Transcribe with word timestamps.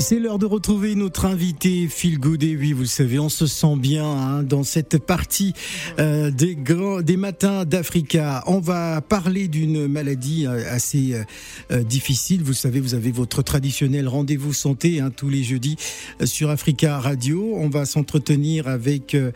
C'est 0.00 0.20
l'heure 0.20 0.38
de 0.38 0.46
retrouver 0.46 0.94
notre 0.94 1.24
invité 1.24 1.88
Phil 1.88 2.20
Good. 2.20 2.44
Et 2.44 2.56
oui, 2.56 2.72
vous 2.72 2.82
le 2.82 2.86
savez, 2.86 3.18
on 3.18 3.28
se 3.28 3.46
sent 3.46 3.74
bien 3.76 4.06
hein, 4.06 4.42
dans 4.44 4.62
cette 4.62 4.98
partie 4.98 5.54
euh, 5.98 6.30
des, 6.30 6.54
grands, 6.54 7.02
des 7.02 7.16
matins 7.16 7.64
d'Africa. 7.64 8.44
On 8.46 8.60
va 8.60 9.00
parler 9.00 9.48
d'une 9.48 9.88
maladie 9.88 10.46
euh, 10.46 10.62
assez 10.70 11.14
euh, 11.14 11.24
euh, 11.72 11.82
difficile. 11.82 12.44
Vous 12.44 12.52
savez, 12.52 12.78
vous 12.78 12.94
avez 12.94 13.10
votre 13.10 13.42
traditionnel 13.42 14.06
rendez-vous 14.06 14.52
santé 14.52 15.00
hein, 15.00 15.10
tous 15.14 15.28
les 15.28 15.42
jeudis 15.42 15.76
euh, 16.22 16.26
sur 16.26 16.48
Africa 16.50 17.00
Radio. 17.00 17.54
On 17.56 17.68
va 17.68 17.84
s'entretenir 17.84 18.68
avec 18.68 19.16
euh, 19.16 19.32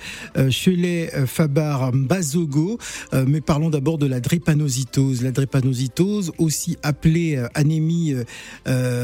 Chelet 0.49 1.11
Fabar 1.27 1.93
Mbazogo. 1.93 2.79
Mais 3.27 3.41
parlons 3.41 3.69
d'abord 3.69 3.99
de 3.99 4.07
la 4.07 4.21
drépanocytose. 4.21 5.23
La 5.23 5.33
drépanocytose, 5.33 6.33
aussi 6.39 6.79
appelée 6.83 7.43
anémie 7.55 8.15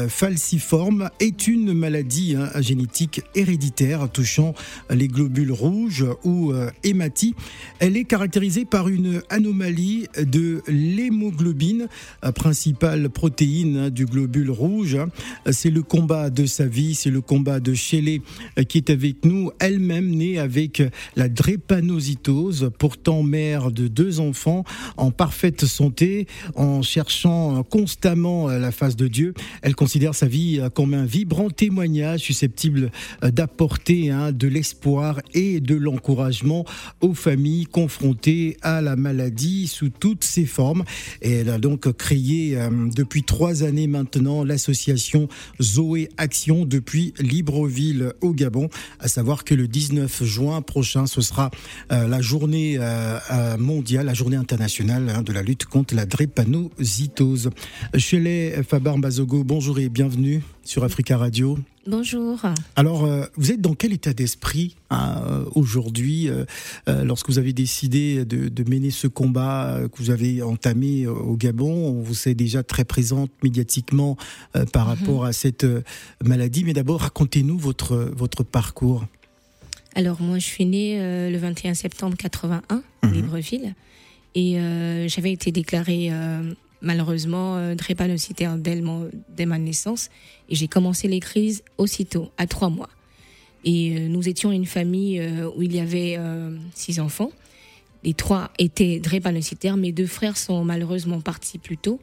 falciforme, 0.07 1.09
est 1.19 1.48
une 1.49 1.73
maladie 1.73 2.35
hein, 2.35 2.49
génétique 2.61 3.21
héréditaire 3.33 4.07
touchant 4.11 4.53
les 4.91 5.07
globules 5.07 5.51
rouges 5.51 6.05
ou 6.23 6.51
euh, 6.51 6.69
hématies. 6.83 7.33
Elle 7.79 7.97
est 7.97 8.03
caractérisée 8.03 8.65
par 8.65 8.87
une 8.87 9.21
anomalie 9.29 10.07
de 10.21 10.61
l'hémoglobine, 10.67 11.87
euh, 12.23 12.31
principale 12.31 13.09
protéine 13.09 13.77
hein, 13.77 13.89
du 13.89 14.05
globule 14.05 14.51
rouge. 14.51 14.97
C'est 15.51 15.71
le 15.71 15.81
combat 15.81 16.29
de 16.29 16.45
sa 16.45 16.67
vie, 16.67 16.93
c'est 16.93 17.09
le 17.09 17.21
combat 17.21 17.59
de 17.59 17.73
Shelley 17.73 18.21
euh, 18.59 18.63
qui 18.63 18.77
est 18.77 18.91
avec 18.91 19.25
nous, 19.25 19.51
elle-même 19.59 20.09
née 20.09 20.37
avec 20.37 20.83
la 21.15 21.29
drépanocytose, 21.29 22.69
pourtant 22.77 23.23
mère 23.23 23.71
de 23.71 23.87
deux 23.87 24.19
enfants 24.19 24.63
en 24.97 25.09
parfaite 25.09 25.65
santé, 25.65 26.27
en 26.55 26.83
cherchant 26.83 27.63
constamment 27.63 28.49
euh, 28.49 28.59
la 28.59 28.71
face 28.71 28.95
de 28.95 29.07
Dieu. 29.07 29.33
Elle 29.63 29.75
considère 29.75 30.13
sa 30.13 30.27
vie 30.27 30.61
comme 30.75 30.93
un 30.93 31.05
vibrant 31.05 31.38
témoignage 31.47 32.19
susceptible 32.21 32.91
euh, 33.23 33.31
d'apporter 33.31 34.09
hein, 34.09 34.33
de 34.33 34.47
l'espoir 34.49 35.21
et 35.33 35.61
de 35.61 35.75
l'encouragement 35.75 36.65
aux 36.99 37.13
familles 37.13 37.65
confrontées 37.65 38.57
à 38.61 38.81
la 38.81 38.97
maladie 38.97 39.67
sous 39.67 39.89
toutes 39.89 40.25
ses 40.25 40.45
formes. 40.45 40.83
Et 41.21 41.31
elle 41.31 41.49
a 41.49 41.57
donc 41.57 41.91
créé 41.93 42.57
euh, 42.57 42.69
depuis 42.93 43.23
trois 43.23 43.63
années 43.63 43.87
maintenant 43.87 44.43
l'association 44.43 45.29
Zoé 45.61 46.09
Action 46.17 46.65
depuis 46.65 47.13
Libreville 47.19 48.11
au 48.19 48.33
Gabon. 48.33 48.69
À 48.99 49.07
savoir 49.07 49.45
que 49.45 49.55
le 49.55 49.67
19 49.67 50.25
juin 50.25 50.61
prochain, 50.61 51.05
ce 51.07 51.21
sera 51.21 51.49
euh, 51.91 52.07
la 52.07 52.21
journée 52.21 52.77
mondiale, 53.57 54.07
la 54.07 54.13
journée 54.13 54.35
internationale 54.35 55.09
hein, 55.09 55.21
de 55.21 55.31
la 55.31 55.43
lutte 55.43 55.65
contre 55.65 55.95
la 55.95 56.05
drépanocytose. 56.05 57.51
Chelet 57.95 58.61
Fabar 58.67 58.97
Mbazogo, 58.97 59.43
bonjour 59.43 59.79
et 59.79 59.89
bienvenue 59.89 60.41
sur 60.69 60.83
Africa 60.83 61.17
Radio. 61.17 61.57
Bonjour. 61.87 62.39
Alors, 62.75 63.03
euh, 63.03 63.25
vous 63.37 63.51
êtes 63.51 63.59
dans 63.59 63.73
quel 63.73 63.91
état 63.91 64.13
d'esprit 64.13 64.75
hein, 64.91 65.23
euh, 65.25 65.45
aujourd'hui 65.55 66.29
euh, 66.29 66.45
lorsque 67.03 67.27
vous 67.27 67.39
avez 67.39 67.53
décidé 67.53 68.23
de, 68.23 68.49
de 68.49 68.69
mener 68.69 68.91
ce 68.91 69.07
combat 69.07 69.79
que 69.91 69.97
vous 69.97 70.11
avez 70.11 70.43
entamé 70.43 71.07
au 71.07 71.35
Gabon? 71.37 71.71
On 71.71 72.03
vous 72.03 72.13
sait 72.13 72.35
déjà 72.35 72.61
très 72.61 72.85
présente 72.85 73.31
médiatiquement 73.43 74.15
euh, 74.55 74.65
par 74.65 74.85
rapport 74.85 75.25
à 75.25 75.33
cette 75.33 75.65
maladie, 76.23 76.63
mais 76.63 76.73
d'abord 76.73 77.01
racontez-nous 77.01 77.57
votre 77.57 77.95
votre 78.15 78.43
parcours. 78.43 79.07
Alors 79.95 80.21
moi 80.21 80.37
je 80.37 80.45
suis 80.45 80.65
née 80.67 80.99
le 81.31 81.37
21 81.39 81.73
septembre 81.73 82.15
81 82.15 82.61
à 83.01 83.07
Mhm. 83.07 83.13
Libreville 83.13 83.73
et 84.35 84.59
j'avais 85.07 85.31
été 85.31 85.51
déclarée 85.51 86.11
malheureusement 86.81 87.57
euh, 87.57 87.75
drépanocytaire 87.75 88.57
dès, 88.57 88.81
dès 89.35 89.45
ma 89.45 89.57
naissance 89.57 90.09
et 90.49 90.55
j'ai 90.55 90.67
commencé 90.67 91.07
les 91.07 91.19
crises 91.19 91.63
aussitôt 91.77 92.31
à 92.37 92.47
trois 92.47 92.69
mois. 92.69 92.89
Et 93.65 93.97
euh, 93.97 94.07
nous 94.07 94.29
étions 94.29 94.51
une 94.51 94.65
famille 94.65 95.19
euh, 95.19 95.49
où 95.55 95.61
il 95.61 95.75
y 95.75 95.79
avait 95.79 96.17
six 96.73 96.99
enfants. 96.99 97.31
Les 98.03 98.13
trois 98.13 98.51
étaient 98.57 98.99
drépanocytaires. 98.99 99.75
Mes 99.75 99.91
deux 99.91 100.07
frères 100.07 100.37
sont 100.37 100.63
malheureusement 100.63 101.19
partis 101.19 101.57
plus 101.57 101.77
tôt 101.77 101.99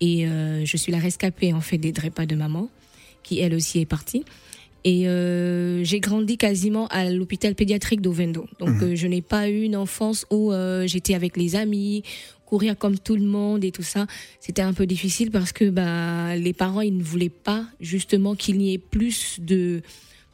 et 0.00 0.26
je 0.64 0.76
suis 0.76 0.90
la 0.90 0.98
rescapée 0.98 1.52
en 1.52 1.60
fait 1.60 1.78
des 1.78 1.92
drépas 1.92 2.26
de 2.26 2.34
maman 2.34 2.68
qui 3.22 3.38
elle 3.38 3.54
aussi 3.54 3.80
est 3.80 3.86
partie. 3.86 4.24
Et 4.84 5.06
euh, 5.06 5.84
j'ai 5.84 6.00
grandi 6.00 6.36
quasiment 6.36 6.88
à 6.88 7.08
l'hôpital 7.08 7.54
pédiatrique 7.54 8.00
d'Ovendo. 8.00 8.46
Donc 8.58 8.82
euh, 8.82 8.96
je 8.96 9.06
n'ai 9.06 9.22
pas 9.22 9.48
eu 9.48 9.62
une 9.62 9.76
enfance 9.76 10.26
où 10.30 10.52
euh, 10.52 10.86
j'étais 10.86 11.14
avec 11.14 11.36
les 11.36 11.54
amis, 11.54 12.02
courir 12.52 12.76
comme 12.76 12.98
tout 12.98 13.16
le 13.16 13.24
monde 13.24 13.64
et 13.64 13.72
tout 13.72 13.82
ça. 13.82 14.06
C'était 14.38 14.60
un 14.60 14.74
peu 14.74 14.84
difficile 14.84 15.30
parce 15.30 15.52
que 15.52 15.70
bah, 15.70 16.36
les 16.36 16.52
parents 16.52 16.82
ils 16.82 16.94
ne 16.94 17.02
voulaient 17.02 17.30
pas 17.30 17.64
justement 17.80 18.34
qu'il 18.34 18.60
y 18.60 18.74
ait 18.74 18.78
plus 18.78 19.40
de 19.40 19.80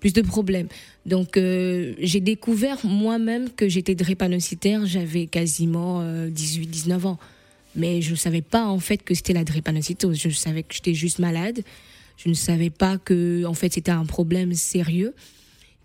plus 0.00 0.12
de 0.12 0.22
problèmes. 0.22 0.66
Donc 1.06 1.36
euh, 1.36 1.94
j'ai 2.00 2.18
découvert 2.18 2.84
moi-même 2.84 3.50
que 3.50 3.68
j'étais 3.68 3.94
drépanocytaire, 3.94 4.84
j'avais 4.84 5.26
quasiment 5.26 6.02
18-19 6.02 7.06
ans. 7.06 7.18
Mais 7.76 8.02
je 8.02 8.10
ne 8.10 8.16
savais 8.16 8.42
pas 8.42 8.64
en 8.66 8.80
fait 8.80 8.98
que 8.98 9.14
c'était 9.14 9.32
la 9.32 9.44
drépanocytose. 9.44 10.18
Je 10.18 10.30
savais 10.30 10.64
que 10.64 10.74
j'étais 10.74 10.94
juste 10.94 11.20
malade. 11.20 11.60
Je 12.16 12.28
ne 12.28 12.34
savais 12.34 12.70
pas 12.70 12.98
que 12.98 13.44
en 13.44 13.54
fait 13.54 13.72
c'était 13.74 13.92
un 13.92 14.06
problème 14.06 14.54
sérieux. 14.54 15.14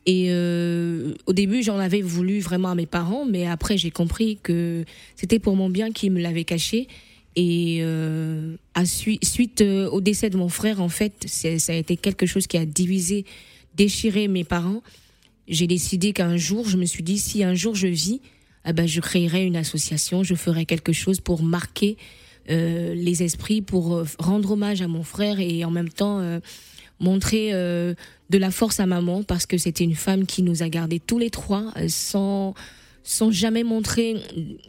Et 0.05 0.27
euh, 0.29 1.13
au 1.25 1.33
début, 1.33 1.63
j'en 1.63 1.77
avais 1.79 2.01
voulu 2.01 2.39
vraiment 2.39 2.69
à 2.69 2.75
mes 2.75 2.85
parents, 2.85 3.25
mais 3.25 3.47
après 3.47 3.77
j'ai 3.77 3.91
compris 3.91 4.37
que 4.43 4.83
c'était 5.15 5.39
pour 5.39 5.55
mon 5.55 5.69
bien 5.69 5.91
qu'ils 5.91 6.11
me 6.11 6.21
l'avaient 6.21 6.43
caché. 6.43 6.87
Et 7.35 7.79
euh, 7.81 8.55
à 8.73 8.85
sui- 8.85 9.19
suite 9.23 9.61
euh, 9.61 9.89
au 9.89 10.01
décès 10.01 10.29
de 10.29 10.37
mon 10.37 10.49
frère, 10.49 10.81
en 10.81 10.89
fait, 10.89 11.25
ça 11.27 11.73
a 11.73 11.75
été 11.75 11.97
quelque 11.97 12.25
chose 12.25 12.47
qui 12.47 12.57
a 12.57 12.65
divisé, 12.65 13.25
déchiré 13.75 14.27
mes 14.27 14.43
parents. 14.43 14.83
J'ai 15.47 15.67
décidé 15.67 16.13
qu'un 16.13 16.37
jour, 16.37 16.67
je 16.69 16.77
me 16.77 16.85
suis 16.85 17.01
dit, 17.03 17.17
si 17.17 17.43
un 17.43 17.55
jour 17.55 17.73
je 17.73 17.87
vis, 17.87 18.21
ah 18.65 18.73
ben, 18.73 18.87
je 18.87 19.01
créerai 19.01 19.45
une 19.45 19.55
association, 19.55 20.23
je 20.23 20.35
ferai 20.35 20.65
quelque 20.65 20.93
chose 20.93 21.19
pour 21.21 21.43
marquer 21.43 21.97
euh, 22.49 22.93
les 22.93 23.23
esprits, 23.23 23.61
pour 23.61 23.95
euh, 23.95 24.05
rendre 24.19 24.51
hommage 24.51 24.81
à 24.81 24.87
mon 24.87 25.03
frère 25.03 25.39
et 25.39 25.65
en 25.65 25.71
même 25.71 25.89
temps 25.89 26.19
montrer 27.03 27.49
euh, 27.53 27.93
de 28.29 28.37
la 28.37 28.49
force 28.49 28.79
à 28.79 28.85
maman 28.85 29.21
parce 29.23 29.45
que 29.45 29.57
c'était 29.57 29.83
une 29.83 29.95
femme 29.95 30.25
qui 30.25 30.41
nous 30.41 30.63
a 30.63 30.69
gardés 30.69 30.99
tous 30.99 31.19
les 31.19 31.29
trois 31.29 31.71
euh, 31.77 31.87
sans 31.87 32.55
sans 33.05 33.31
jamais 33.31 33.65
montrer 33.65 34.15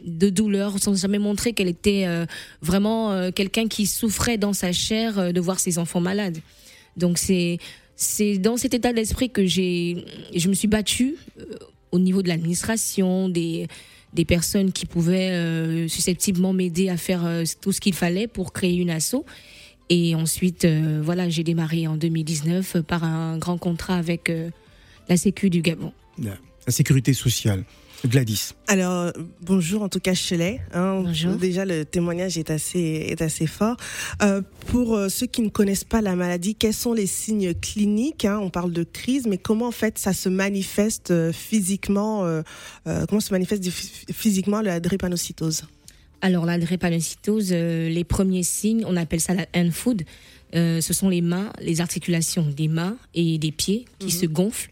de 0.05 0.29
douleur, 0.29 0.77
sans 0.79 0.93
jamais 0.93 1.19
montrer 1.19 1.53
qu'elle 1.53 1.69
était 1.69 2.03
euh, 2.05 2.25
vraiment 2.61 3.31
quelqu'un 3.31 3.69
qui 3.69 3.85
souffrait 3.85 4.37
dans 4.37 4.51
sa 4.51 4.73
chair 4.73 5.31
de 5.31 5.39
voir 5.39 5.57
ses 5.57 5.79
enfants 5.79 6.01
malades. 6.01 6.39
Donc 6.97 7.17
c'est 7.17 7.59
c'est 7.95 8.37
dans 8.37 8.57
cet 8.57 8.73
état 8.73 8.91
d'esprit 8.91 9.29
que 9.29 9.45
j'ai 9.45 10.03
je 10.35 10.49
me 10.49 10.53
suis 10.53 10.67
battue 10.67 11.15
au 11.93 11.99
niveau 11.99 12.21
de 12.21 12.27
l'administration, 12.27 13.29
des 13.29 13.69
des 14.11 14.25
personnes 14.25 14.73
qui 14.73 14.85
pouvaient 14.85 15.87
susceptiblement 15.87 16.51
m'aider 16.51 16.89
à 16.89 16.97
faire 16.97 17.43
tout 17.61 17.71
ce 17.71 17.79
qu'il 17.79 17.93
fallait 17.93 18.27
pour 18.27 18.51
créer 18.51 18.75
une 18.75 18.89
asso. 18.89 19.23
Et 19.89 20.15
ensuite, 20.15 20.65
euh, 20.65 21.01
voilà, 21.03 21.29
j'ai 21.29 21.43
démarré 21.43 21.87
en 21.87 21.95
2019 21.95 22.81
par 22.81 23.03
un 23.03 23.37
grand 23.37 23.57
contrat 23.57 23.95
avec 23.95 24.29
euh, 24.29 24.49
la 25.09 25.17
Sécu 25.17 25.49
du 25.49 25.61
Gabon. 25.61 25.93
La, 26.21 26.37
sécurité 26.69 27.13
sociale. 27.13 27.63
Gladys. 28.07 28.51
Alors, 28.67 28.91
euh, 28.93 29.11
bonjour 29.41 29.81
en 29.81 29.89
tout 29.89 29.99
cas 29.99 30.13
Chelet. 30.13 30.59
Hein, 30.73 31.01
Bonjour. 31.03 31.35
Déjà, 31.37 31.65
le 31.65 31.85
témoignage 31.85 32.37
est 32.37 32.51
assez, 32.51 32.79
est 33.09 33.21
assez 33.21 33.47
fort. 33.47 33.77
Euh, 34.21 34.41
pour 34.67 34.95
euh, 34.95 35.09
ceux 35.09 35.25
qui 35.25 35.41
ne 35.41 35.49
connaissent 35.49 35.83
pas 35.85 36.01
la 36.01 36.15
maladie, 36.15 36.53
quels 36.53 36.73
sont 36.73 36.93
les 36.93 37.07
signes 37.07 37.53
cliniques 37.55 38.25
hein? 38.25 38.37
On 38.41 38.49
parle 38.51 38.71
de 38.73 38.83
crise, 38.83 39.25
mais 39.27 39.37
comment 39.39 39.67
en 39.67 39.71
fait 39.71 39.97
ça 39.97 40.13
se 40.13 40.29
manifeste 40.29 41.09
euh, 41.11 41.31
physiquement 41.31 42.25
euh, 42.25 42.41
euh, 42.87 43.05
Comment 43.07 43.21
se 43.21 43.31
manifeste 43.33 43.63
phy- 43.69 44.05
physiquement 44.13 44.61
la 44.61 44.79
drépanocytose? 44.79 45.63
Alors, 46.21 46.45
la 46.45 46.57
drépanocytose, 46.57 47.49
euh, 47.51 47.89
les 47.89 48.03
premiers 48.03 48.43
signes, 48.43 48.83
on 48.87 48.95
appelle 48.95 49.19
ça 49.19 49.33
la 49.33 49.45
hand 49.55 49.71
food. 49.71 50.03
Euh, 50.55 50.81
ce 50.81 50.93
sont 50.93 51.09
les 51.09 51.21
mains, 51.21 51.51
les 51.61 51.81
articulations 51.81 52.47
des 52.47 52.67
mains 52.67 52.97
et 53.13 53.37
des 53.37 53.51
pieds 53.51 53.85
qui 53.99 54.11
se 54.11 54.25
gonflent. 54.25 54.71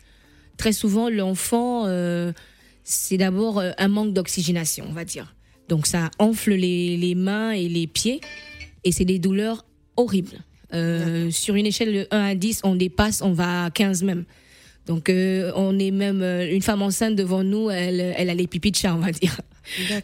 Très 0.58 0.72
souvent, 0.72 1.10
l'enfant, 1.10 1.84
euh, 1.86 2.32
c'est 2.84 3.18
d'abord 3.18 3.62
un 3.78 3.88
manque 3.88 4.14
d'oxygénation, 4.14 4.86
on 4.88 4.94
va 4.94 5.04
dire. 5.04 5.36
Donc, 5.68 5.88
ça 5.88 6.12
enfle 6.20 6.54
les, 6.54 6.98
les 6.98 7.16
mains 7.16 7.52
et 7.52 7.68
les 7.68 7.88
pieds 7.88 8.22
et 8.84 8.92
c'est 8.92 9.06
des 9.06 9.20
douleurs 9.20 9.66
horribles. 9.98 10.44
Sur 11.32 11.56
une 11.56 11.68
échelle 11.68 11.94
de 11.94 12.08
1 12.10 12.20
à 12.20 12.36
10, 12.36 12.62
on 12.64 12.76
dépasse, 12.76 13.22
on 13.22 13.32
va 13.32 13.66
à 13.66 13.70
15 13.70 14.02
même. 14.04 14.26
Donc, 14.86 15.10
euh, 15.10 15.52
on 15.56 15.80
est 15.80 15.92
même 15.92 16.22
euh, 16.22 16.54
une 16.54 16.62
femme 16.62 16.82
enceinte 16.82 17.16
devant 17.16 17.44
nous, 17.44 17.70
elle, 17.70 18.02
elle 18.18 18.30
a 18.30 18.34
les 18.34 18.48
pipis 18.48 18.72
de 18.72 18.76
chat, 18.76 18.94
on 18.94 19.00
va 19.00 19.12
dire. 19.12 19.40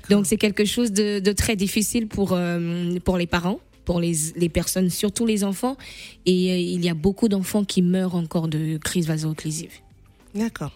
Donc 0.09 0.25
c'est 0.25 0.37
quelque 0.37 0.63
chose 0.63 0.93
de, 0.93 1.19
de 1.19 1.31
très 1.33 1.57
difficile 1.57 2.07
pour, 2.07 2.31
euh, 2.31 2.97
pour 3.03 3.17
les 3.17 3.27
parents, 3.27 3.59
pour 3.83 3.99
les, 3.99 4.13
les 4.37 4.47
personnes, 4.47 4.89
surtout 4.89 5.25
les 5.25 5.43
enfants. 5.43 5.75
Et 6.25 6.51
euh, 6.51 6.57
il 6.57 6.85
y 6.85 6.87
a 6.87 6.93
beaucoup 6.93 7.27
d'enfants 7.27 7.65
qui 7.65 7.81
meurent 7.81 8.15
encore 8.15 8.47
de 8.47 8.77
crise 8.77 9.07
vaso-occlusive. 9.07 9.73
D'accord. 10.33 10.71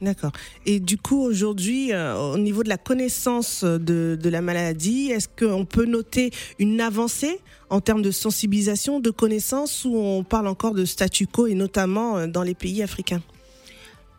D'accord. 0.00 0.32
Et 0.64 0.80
du 0.80 0.96
coup, 0.96 1.20
aujourd'hui, 1.22 1.92
euh, 1.92 2.16
au 2.16 2.38
niveau 2.38 2.62
de 2.62 2.70
la 2.70 2.78
connaissance 2.78 3.64
de, 3.64 4.18
de 4.20 4.28
la 4.30 4.40
maladie, 4.40 5.10
est-ce 5.10 5.28
qu'on 5.28 5.66
peut 5.66 5.84
noter 5.84 6.30
une 6.58 6.80
avancée 6.80 7.38
en 7.68 7.82
termes 7.82 8.02
de 8.02 8.10
sensibilisation, 8.10 8.98
de 8.98 9.10
connaissance, 9.10 9.84
ou 9.84 9.94
on 9.94 10.24
parle 10.24 10.46
encore 10.48 10.72
de 10.72 10.86
statu 10.86 11.26
quo, 11.26 11.46
et 11.46 11.54
notamment 11.54 12.26
dans 12.26 12.42
les 12.42 12.54
pays 12.54 12.82
africains? 12.82 13.22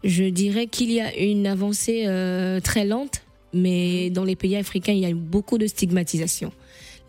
Je 0.03 0.25
dirais 0.25 0.67
qu'il 0.67 0.91
y 0.91 0.99
a 0.99 1.15
une 1.17 1.47
avancée 1.47 2.03
euh, 2.07 2.59
très 2.59 2.85
lente, 2.85 3.21
mais 3.53 4.09
dans 4.09 4.23
les 4.23 4.35
pays 4.35 4.55
africains, 4.57 4.93
il 4.93 4.99
y 4.99 5.05
a 5.05 5.13
beaucoup 5.13 5.57
de 5.57 5.67
stigmatisation 5.67 6.51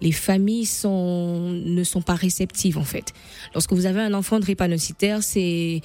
les 0.00 0.12
familles 0.12 0.66
sont, 0.66 1.50
ne 1.50 1.82
sont 1.82 2.02
pas 2.02 2.14
réceptives 2.14 2.78
en 2.78 2.84
fait. 2.84 3.12
Lorsque 3.54 3.72
vous 3.72 3.86
avez 3.86 4.00
un 4.00 4.12
enfant 4.14 4.38
drépanocytaire, 4.38 5.22
c'est 5.22 5.80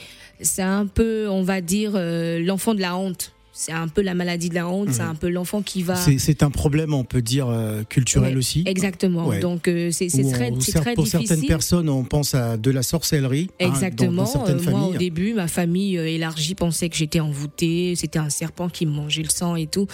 un 0.60 0.88
peu, 0.88 1.30
on 1.30 1.42
va 1.42 1.62
dire, 1.62 1.94
euh, 1.96 2.40
l'enfant 2.40 2.76
de 2.76 2.82
la 2.82 2.98
honte 2.98 3.34
c'est 3.60 3.74
un 3.74 3.90
peu 3.90 4.02
la 4.02 4.14
maladie 4.14 4.48
de 4.48 4.56
la 4.56 4.70
honte, 4.70 4.88
c'est 4.90 5.04
mhm. 5.04 5.10
un 5.10 5.16
peu 5.16 5.28
l'enfant 5.28 5.62
qui 5.62 5.84
va. 5.84 5.96
C'est 5.98 6.44
un 6.44 6.50
problème, 6.50 6.94
on 6.94 7.04
peut 7.04 7.22
dire, 7.22 7.50
euh, 7.50 7.84
culturel 7.84 8.38
aussi. 8.38 8.64
Exactement. 8.66 9.38
Donc 9.42 9.68
euh, 9.68 9.92
c'est 9.92 10.08
très, 10.32 10.52
très 10.52 10.94
Pour 10.94 11.06
certaines 11.06 11.46
personnes, 11.46 11.90
on 11.90 12.06
pense 12.06 12.34
à 12.36 12.56
de 12.56 12.72
la 12.72 12.84
sorcellerie. 12.84 13.50
Hein, 13.60 13.68
Exactement. 13.68 14.26
Moi, 14.70 14.88
au 14.88 14.94
début, 14.94 15.34
ma 15.34 15.50
famille 15.50 15.98
élargie 15.98 16.56
pensait 16.56 16.88
que 16.88 16.96
j'étais 16.96 17.20
envoûtée, 17.20 17.96
c'était 17.98 18.20
un 18.20 18.30
serpent 18.30 18.70
qui 18.70 18.86
me 18.86 18.92
mangeait 18.92 19.24
le 19.24 19.30
sang 19.30 19.58
et 19.58 19.68
tout. 19.68 19.88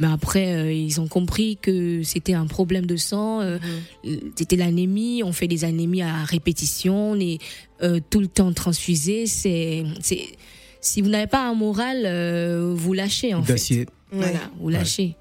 Mais 0.00 0.08
après, 0.08 0.76
ils 0.76 1.00
ont 1.00 1.06
compris 1.06 1.58
que 1.62 2.02
c'était 2.02 2.34
un 2.34 2.48
problème 2.48 2.86
de 2.86 2.96
sang, 2.96 3.40
mhm. 3.40 4.18
c'était 4.34 4.56
l'anémie. 4.56 5.22
On 5.22 5.32
fait 5.32 5.46
des 5.46 5.64
anémies 5.64 6.02
à 6.02 6.24
répétition, 6.24 7.12
on 7.12 7.20
est 7.20 7.38
tout 8.10 8.18
le 8.18 8.26
temps 8.26 8.52
transfusé. 8.52 9.28
C'est 9.28 9.84
si 10.82 11.00
vous 11.00 11.08
n'avez 11.08 11.26
pas 11.26 11.46
un 11.48 11.54
moral, 11.54 12.02
euh, 12.04 12.74
vous 12.76 12.92
lâchez 12.92 13.32
en 13.34 13.42
fait. 13.42 13.52
Voilà, 14.10 14.40
vous 14.60 14.68
lâchez. 14.68 15.16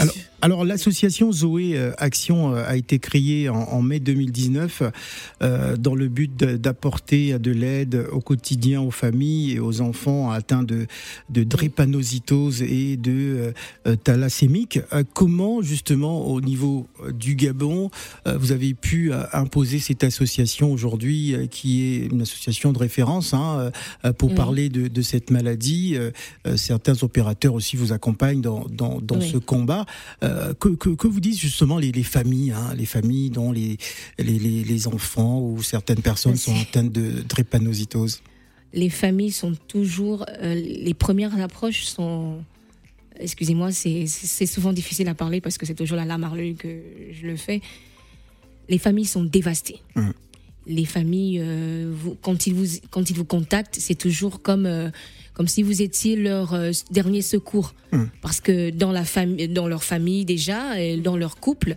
Alors, 0.00 0.14
l'association 0.42 1.32
Zoé 1.32 1.76
euh, 1.76 1.92
Action 1.98 2.54
euh, 2.54 2.64
a 2.66 2.76
été 2.76 2.98
créée 2.98 3.48
en, 3.48 3.82
mai 3.82 4.00
2019 4.00 4.82
euh, 5.42 5.76
dans 5.76 5.94
le 5.94 6.08
but 6.08 6.36
d'apporter 6.36 7.38
de 7.38 7.50
l'aide 7.50 8.06
au 8.12 8.20
quotidien 8.20 8.80
aux 8.80 8.90
familles 8.90 9.52
et 9.52 9.60
aux 9.60 9.80
enfants 9.80 10.30
atteints 10.30 10.62
de, 10.62 10.86
de 11.30 11.44
drépanocytose 11.44 12.62
et 12.62 12.96
de 12.96 13.52
thalassémique. 14.04 14.80
comment 15.14 15.62
justement 15.62 16.26
au 16.26 16.40
niveau 16.40 16.86
du 17.12 17.34
Gabon 17.34 17.90
vous 18.26 18.52
avez 18.52 18.74
pu 18.74 19.12
imposer 19.32 19.78
cette 19.78 20.04
association 20.04 20.72
aujourd'hui 20.72 21.48
qui 21.50 21.82
est 21.82 22.06
une 22.06 22.22
association 22.22 22.72
de 22.72 22.78
référence 22.78 23.32
hein, 23.34 23.70
pour 24.18 24.34
parler 24.34 24.68
de, 24.68 24.88
de, 24.88 25.02
cette 25.02 25.30
maladie. 25.30 25.96
certains 26.56 27.02
opérateurs 27.02 27.54
aussi 27.54 27.76
vous 27.76 27.92
accompagnent 27.92 28.42
dans, 28.42 28.66
dans, 28.70 29.00
dans 29.00 29.20
ce 29.20 29.38
combat. 29.38 29.86
Euh, 30.28 30.54
que, 30.54 30.68
que, 30.68 31.06
vous 31.06 31.20
disent 31.20 31.38
justement 31.38 31.78
les, 31.78 31.92
les 31.92 32.02
familles, 32.02 32.52
hein, 32.52 32.74
les 32.76 32.86
familles 32.86 33.30
dont 33.30 33.52
les, 33.52 33.78
les, 34.18 34.38
les, 34.38 34.86
enfants 34.86 35.40
ou 35.40 35.62
certaines 35.62 36.02
personnes 36.02 36.36
sont 36.36 36.54
atteintes 36.54 36.92
de 36.92 37.22
drépanocytose? 37.22 38.22
Les 38.72 38.90
familles 38.90 39.32
sont 39.32 39.54
toujours. 39.54 40.26
Euh, 40.42 40.54
les 40.54 40.94
premières 40.94 41.40
approches 41.40 41.84
sont. 41.84 42.38
Excusez-moi, 43.18 43.72
c'est 43.72 44.46
souvent 44.46 44.72
difficile 44.72 45.08
à 45.08 45.14
parler 45.14 45.40
parce 45.40 45.58
que 45.58 45.66
c'est 45.66 45.74
toujours 45.74 45.96
la 45.96 46.04
lame 46.04 46.22
à 46.22 46.30
que 46.56 46.82
je 47.10 47.26
le 47.26 47.36
fais. 47.36 47.60
Les 48.68 48.78
familles 48.78 49.06
sont 49.06 49.24
dévastées. 49.24 49.80
Hum. 49.96 50.12
Les 50.68 50.84
familles, 50.84 51.40
euh, 51.42 51.92
quand, 52.20 52.46
ils 52.46 52.54
vous, 52.54 52.66
quand 52.90 53.10
ils 53.10 53.16
vous 53.16 53.24
contactent, 53.24 53.76
c'est 53.80 53.94
toujours 53.94 54.42
comme 54.42 54.90
comme 55.38 55.46
si 55.46 55.62
vous 55.62 55.82
étiez 55.82 56.16
leur 56.16 56.52
euh, 56.52 56.72
dernier 56.90 57.22
secours. 57.22 57.72
Hmm. 57.92 58.06
Parce 58.22 58.40
que 58.40 58.70
dans, 58.70 58.90
la 58.90 59.04
famille, 59.04 59.46
dans 59.46 59.68
leur 59.68 59.84
famille 59.84 60.24
déjà, 60.24 60.82
et 60.82 60.96
dans 60.96 61.16
leur 61.16 61.36
couple, 61.36 61.76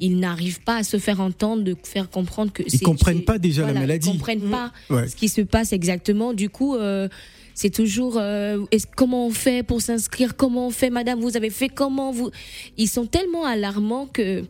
ils 0.00 0.18
n'arrivent 0.18 0.62
pas 0.62 0.78
à 0.78 0.82
se 0.82 0.98
faire 0.98 1.20
entendre, 1.20 1.62
de 1.62 1.76
faire 1.82 2.08
comprendre 2.08 2.52
que... 2.52 2.62
Ils 2.66 2.80
comprennent 2.80 3.24
pas 3.24 3.38
déjà 3.38 3.66
la 3.66 3.74
maladie. 3.74 4.08
Ils 4.08 4.12
comprennent 4.12 4.50
pas 4.50 4.72
hmm. 4.88 5.08
ce 5.08 5.14
qui 5.14 5.28
se 5.28 5.42
passe 5.42 5.72
exactement. 5.72 6.32
Du 6.32 6.48
coup... 6.48 6.74
Euh, 6.74 7.08
c'est 7.54 7.68
toujours 7.68 8.16
euh, 8.16 8.64
comment 8.96 9.26
on 9.26 9.30
fait 9.30 9.62
pour 9.62 9.82
s'inscrire, 9.82 10.38
comment 10.38 10.68
on 10.68 10.70
fait, 10.70 10.88
madame, 10.88 11.20
vous 11.20 11.36
avez 11.36 11.50
fait 11.50 11.68
comment? 11.68 12.10
Vous. 12.10 12.30
Ils 12.78 12.88
sont 12.88 13.04
tellement 13.04 13.44
alarmants 13.44 14.06
que 14.06 14.42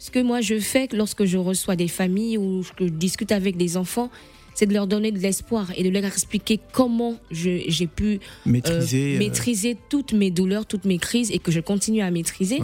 ce 0.00 0.10
que 0.10 0.18
moi 0.18 0.40
je 0.40 0.58
fais 0.58 0.88
lorsque 0.92 1.24
je 1.26 1.36
reçois 1.36 1.76
des 1.76 1.86
familles 1.86 2.38
ou 2.38 2.64
que 2.76 2.86
je 2.86 2.90
discute 2.90 3.30
avec 3.30 3.56
des 3.58 3.76
enfants, 3.76 4.10
c'est 4.54 4.66
de 4.66 4.72
leur 4.72 4.86
donner 4.86 5.12
de 5.12 5.18
l'espoir 5.18 5.70
et 5.76 5.84
de 5.84 5.90
leur 5.90 6.04
expliquer 6.04 6.58
comment 6.72 7.16
j'ai 7.30 7.86
pu 7.86 8.14
euh, 8.14 8.18
maîtriser, 8.46 9.14
euh, 9.14 9.18
maîtriser 9.18 9.76
toutes 9.90 10.14
mes 10.14 10.30
douleurs, 10.30 10.64
toutes 10.64 10.86
mes 10.86 10.98
crises 10.98 11.30
et 11.30 11.38
que 11.38 11.52
je 11.52 11.60
continue 11.60 12.00
à 12.00 12.10
maîtriser. 12.10 12.58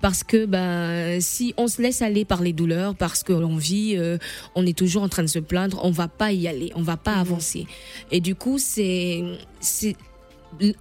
Parce 0.00 0.24
que 0.24 0.46
ben, 0.46 1.20
si 1.20 1.52
on 1.58 1.68
se 1.68 1.82
laisse 1.82 2.00
aller 2.00 2.24
par 2.24 2.40
les 2.40 2.54
douleurs, 2.54 2.94
parce 2.94 3.22
que 3.22 3.34
l'on 3.34 3.56
vit, 3.56 3.96
euh, 3.98 4.16
on 4.54 4.64
est 4.64 4.78
toujours 4.78 5.02
en 5.02 5.10
train 5.10 5.24
de 5.24 5.28
se 5.28 5.40
plaindre, 5.40 5.80
on 5.84 5.90
va 5.90 6.08
pas 6.08 6.32
y 6.32 6.48
aller, 6.48 6.72
on 6.74 6.82
va 6.82 6.96
pas 6.96 7.16
mhm. 7.16 7.20
avancer. 7.20 7.66
Et 8.10 8.20
du 8.20 8.34
coup, 8.34 8.58
c'est 8.58 9.22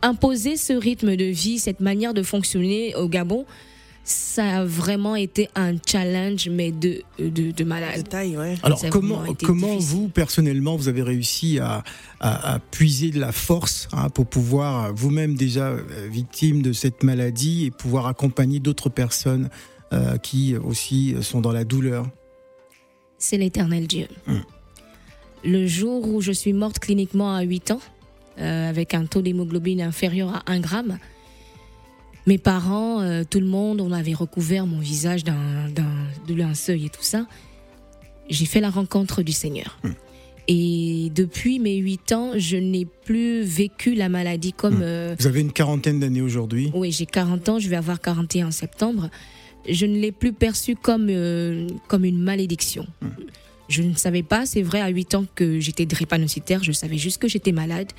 imposer 0.02 0.56
ce 0.56 0.72
rythme 0.72 1.16
de 1.16 1.26
vie, 1.26 1.60
cette 1.60 1.80
manière 1.82 2.14
de 2.14 2.24
fonctionner 2.24 2.96
au 2.96 3.10
Gabon, 3.10 3.46
ça 4.10 4.60
a 4.60 4.66
vraiment 4.66 5.16
été 5.16 5.50
un 5.56 5.74
challenge, 5.86 6.50
mais 6.50 6.72
de, 6.72 7.04
de, 7.20 7.52
de 7.52 7.64
malade. 7.64 8.10
taille, 8.10 8.36
ouais. 8.38 8.56
Alors, 8.64 8.82
comment, 8.90 9.24
comment 9.44 9.78
vous, 9.78 10.10
personnellement, 10.10 10.76
vous 10.76 10.88
avez 10.88 11.04
réussi 11.04 11.60
à, 11.60 11.84
à, 12.20 12.60
puiser 12.72 13.12
de 13.12 13.20
la 13.20 13.32
force 13.32 13.88
hein, 13.92 14.10
pour 14.10 14.26
pouvoir, 14.26 14.94
vous-même 14.96 15.36
déjà 15.36 15.68
euh, 15.68 16.08
victime 16.10 16.64
de 16.64 16.74
cette 16.74 17.04
maladie, 17.04 17.66
et 17.66 17.72
pouvoir 17.72 18.08
accompagner 18.08 18.60
d'autres 18.60 18.90
personnes 18.90 19.50
euh, 19.94 20.18
qui 20.18 20.56
aussi 20.58 21.16
sont 21.22 21.42
dans 21.42 21.52
la 21.52 21.64
douleur? 21.64 22.08
C'est 23.20 23.38
l'éternel 23.38 23.86
Dieu. 23.86 24.08
Hum. 24.28 24.42
Le 25.44 25.68
jour 25.68 26.08
où 26.08 26.20
je 26.22 26.32
suis 26.32 26.54
morte 26.54 26.80
cliniquement 26.80 27.36
à 27.36 27.44
8 27.44 27.72
ans, 27.72 27.82
euh, 28.40 28.70
avec 28.70 28.94
un 28.94 29.06
taux 29.06 29.22
d'hémoglobine 29.22 29.82
inférieur 29.82 30.34
à 30.34 30.52
1 30.52 30.62
gramme, 30.62 30.98
mes 32.28 32.38
parents, 32.38 33.02
euh, 33.02 33.24
tout 33.30 33.40
le 33.40 33.46
monde, 33.46 33.82
on 33.82 33.92
avait 33.92 34.14
recouvert 34.14 34.66
mon 34.66 34.80
visage 34.80 35.24
d'un, 35.24 35.38
linceul 36.28 36.84
et 36.84 36.90
tout 36.90 37.04
ça. 37.04 37.26
J'ai 38.30 38.46
fait 38.46 38.60
la 38.60 38.70
rencontre 38.70 39.24
du 39.24 39.32
Seigneur. 39.32 39.80
Hmm. 39.84 39.94
Et 40.48 41.12
depuis 41.14 41.60
mes 41.60 41.78
8 41.78 42.12
ans, 42.12 42.32
je 42.36 42.58
n'ai 42.58 42.86
plus 42.86 43.44
vécu 43.44 43.94
la 43.94 44.10
maladie 44.10 44.54
comme... 44.54 44.78
Hmm. 44.78 44.84
Euh, 44.84 45.16
Vous 45.20 45.28
avez 45.28 45.42
une 45.42 45.52
quarantaine 45.52 46.00
d'années 46.00 46.22
aujourd'hui 46.22 46.72
Oui, 46.74 46.92
j'ai 46.92 47.06
40 47.06 47.50
ans, 47.50 47.60
je 47.60 47.70
vais 47.70 47.76
avoir 47.76 48.00
41 48.00 48.48
en 48.48 48.52
septembre. 48.52 49.10
Je 49.68 49.86
ne 49.86 50.00
l'ai 50.00 50.12
plus 50.12 50.34
perçu 50.34 50.76
comme, 50.76 51.08
euh, 51.10 51.68
comme 51.88 52.06
une 52.06 52.20
malédiction. 52.20 52.88
Hmm. 53.02 53.10
Je 53.70 53.84
ne 53.84 53.96
savais 53.96 54.24
pas, 54.24 54.46
c'est 54.48 54.64
vrai, 54.64 54.82
à 54.82 54.90
8 54.90 55.16
ans 55.16 55.26
que 55.36 55.60
j'étais 55.60 55.86
drépanocytaire, 55.86 56.64
je 56.64 56.72
savais 56.72 56.98
juste 56.98 57.22
que 57.22 57.28
j'étais 57.28 57.52
malade. 57.52 57.92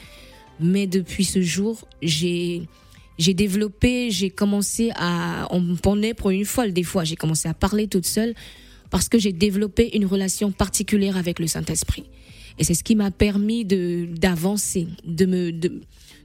Mais 0.58 0.86
depuis 0.86 1.24
ce 1.24 1.40
jour, 1.40 1.86
j'ai 2.02 2.62
j'ai 3.20 3.34
développé, 3.34 4.10
j'ai 4.10 4.30
commencé 4.30 4.90
à, 4.96 5.46
on 5.50 5.60
me 5.60 6.12
pour 6.14 6.30
une 6.30 6.46
folle 6.46 6.72
des 6.72 6.82
fois, 6.82 7.04
j'ai 7.04 7.16
commencé 7.16 7.48
à 7.48 7.54
parler 7.54 7.86
toute 7.86 8.06
seule 8.06 8.34
parce 8.88 9.10
que 9.10 9.18
j'ai 9.18 9.32
développé 9.32 9.94
une 9.94 10.06
relation 10.06 10.50
particulière 10.50 11.18
avec 11.18 11.38
le 11.38 11.46
Saint-Esprit. 11.46 12.04
Et 12.58 12.64
c'est 12.64 12.72
ce 12.72 12.82
qui 12.82 12.96
m'a 12.96 13.10
permis 13.10 13.66
d'avancer, 13.66 14.88
de 15.04 15.50
de, 15.50 15.82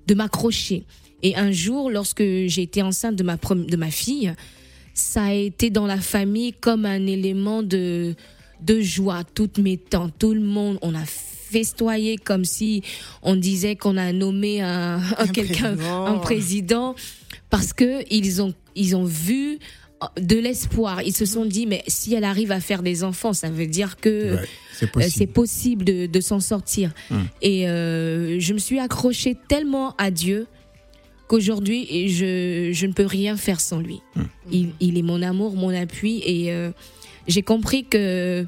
de 0.07 0.13
m'accrocher. 0.15 0.85
Et 1.21 1.35
un 1.35 1.51
jour, 1.51 1.91
lorsque 1.91 2.23
j'ai 2.23 2.61
été 2.61 2.81
enceinte 2.81 3.17
de 3.17 3.23
ma 3.23 3.35
de 3.35 3.75
ma 3.75 3.91
fille, 3.91 4.33
ça 4.93 5.25
a 5.25 5.33
été 5.33 5.69
dans 5.69 5.85
la 5.85 5.99
famille 5.99 6.53
comme 6.53 6.85
un 6.85 7.05
élément 7.05 7.61
de 7.61 8.15
de 8.61 8.79
joie. 8.79 9.25
Toutes 9.25 9.57
mes 9.57 9.77
tantes, 9.77 10.13
tout 10.17 10.33
le 10.33 10.39
monde, 10.41 10.79
on 10.81 10.95
a 10.95 11.05
festoyer 11.49 12.17
comme 12.17 12.45
si 12.45 12.83
on 13.21 13.35
disait 13.35 13.75
qu'on 13.75 13.97
a 13.97 14.11
nommé 14.11 14.61
un, 14.61 14.99
quelqu'un, 15.33 15.77
un 15.79 16.17
président, 16.17 16.95
parce 17.49 17.73
que 17.73 18.03
ils 18.11 18.41
ont, 18.41 18.53
ils 18.75 18.95
ont 18.95 19.05
vu 19.05 19.59
de 20.19 20.37
l'espoir. 20.37 21.01
Ils 21.01 21.15
se 21.15 21.25
sont 21.25 21.45
dit, 21.45 21.65
mais 21.65 21.83
si 21.87 22.13
elle 22.13 22.23
arrive 22.23 22.51
à 22.51 22.59
faire 22.59 22.83
des 22.83 23.03
enfants, 23.03 23.33
ça 23.33 23.49
veut 23.49 23.67
dire 23.67 23.97
que 23.97 24.09
euh, 24.09 24.37
c'est 24.71 25.27
possible. 25.27 25.85
de, 25.85 26.19
s'en 26.19 26.39
sortir. 26.39 26.91
Hum. 27.11 27.25
Et 27.41 27.69
euh, 27.69 28.39
je 28.39 28.53
me 28.53 28.59
suis 28.59 28.79
accrochée 28.79 29.35
tellement 29.47 29.95
à 29.97 30.11
Dieu 30.11 30.47
qu'aujourd'hui, 31.27 32.09
je, 32.09 32.71
je 32.71 32.85
ne 32.85 32.93
peux 32.93 33.05
rien 33.05 33.37
faire 33.37 33.59
sans 33.59 33.79
lui. 33.79 34.01
Hum. 34.15 34.27
Il, 34.79 34.97
est 34.97 35.01
mon 35.01 35.21
amour, 35.21 35.55
mon 35.55 35.73
appui. 35.73 36.21
Et 36.25 36.51
euh, 36.51 36.71
j'ai 37.27 37.41
compris 37.41 37.85
que 37.85 38.45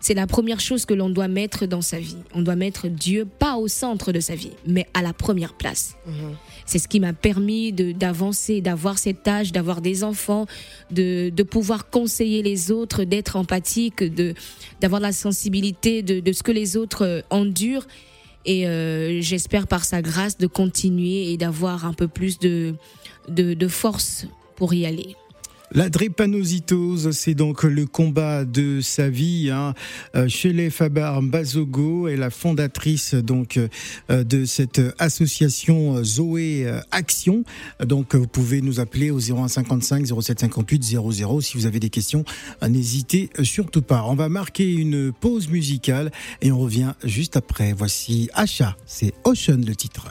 c'est 0.00 0.14
la 0.14 0.26
première 0.26 0.60
chose 0.60 0.84
que 0.84 0.94
l'on 0.94 1.10
doit 1.10 1.28
mettre 1.28 1.66
dans 1.66 1.80
sa 1.80 1.98
vie. 1.98 2.18
On 2.34 2.42
doit 2.42 2.56
mettre 2.56 2.88
Dieu 2.88 3.24
pas 3.26 3.56
au 3.56 3.68
centre 3.68 4.12
de 4.12 4.20
sa 4.20 4.34
vie, 4.34 4.52
mais 4.66 4.86
à 4.94 5.02
la 5.02 5.12
première 5.12 5.54
place. 5.54 5.96
Mhm. 6.06 6.36
C'est 6.66 6.78
ce 6.78 6.86
qui 6.86 7.00
m'a 7.00 7.12
permis 7.12 7.72
d'avancer, 7.72 8.60
d'avoir 8.60 8.98
cet 8.98 9.26
âge, 9.26 9.52
d'avoir 9.52 9.80
des 9.80 10.04
enfants, 10.04 10.46
de, 10.90 11.30
de, 11.30 11.42
pouvoir 11.42 11.88
conseiller 11.88 12.42
les 12.42 12.70
autres, 12.70 13.04
d'être 13.04 13.36
empathique, 13.36 14.04
d'avoir 14.80 15.00
la 15.00 15.12
sensibilité 15.12 16.02
de, 16.02 16.20
de, 16.20 16.32
ce 16.32 16.42
que 16.42 16.52
les 16.52 16.76
autres 16.76 17.24
endurent 17.30 17.86
Et 18.44 18.66
j'espère 19.22 19.66
par 19.66 19.84
sa 19.84 20.02
grâce 20.02 20.36
de 20.36 20.46
continuer 20.46 21.32
et 21.32 21.38
d'avoir 21.38 21.86
un 21.86 21.94
peu 21.94 22.06
plus 22.06 22.38
de, 22.38 22.74
de, 23.28 23.54
de 23.54 23.68
force 23.68 24.26
pour 24.56 24.74
y 24.74 24.84
aller. 24.84 25.16
La 25.72 25.90
drépanocytose, 25.90 27.10
c'est 27.10 27.34
donc 27.34 27.62
le 27.62 27.84
combat 27.84 28.46
de 28.46 28.80
sa 28.80 29.10
vie. 29.10 29.50
Hein. 29.52 29.74
Euh, 30.16 30.28
Fabar 30.70 31.22
Bazogo 31.22 32.08
est 32.08 32.16
la 32.16 32.30
fondatrice 32.30 33.14
donc 33.14 33.58
euh, 33.58 34.24
de 34.24 34.46
cette 34.46 34.80
association 34.98 36.02
Zoé 36.02 36.66
euh, 36.66 36.80
Action. 36.90 37.44
Donc 37.84 38.14
vous 38.14 38.26
pouvez 38.26 38.62
nous 38.62 38.80
appeler 38.80 39.10
au 39.10 39.20
0155 39.20 40.06
0758 40.06 40.82
00 40.82 41.40
si 41.42 41.58
vous 41.58 41.66
avez 41.66 41.80
des 41.80 41.90
questions. 41.90 42.24
N'hésitez 42.66 43.28
surtout 43.42 43.82
pas. 43.82 44.04
On 44.06 44.14
va 44.14 44.30
marquer 44.30 44.72
une 44.72 45.12
pause 45.12 45.48
musicale 45.48 46.10
et 46.40 46.50
on 46.50 46.58
revient 46.58 46.94
juste 47.04 47.36
après. 47.36 47.74
Voici 47.74 48.30
Achat, 48.32 48.76
c'est 48.86 49.12
Ocean 49.24 49.60
le 49.66 49.76
titre. 49.76 50.08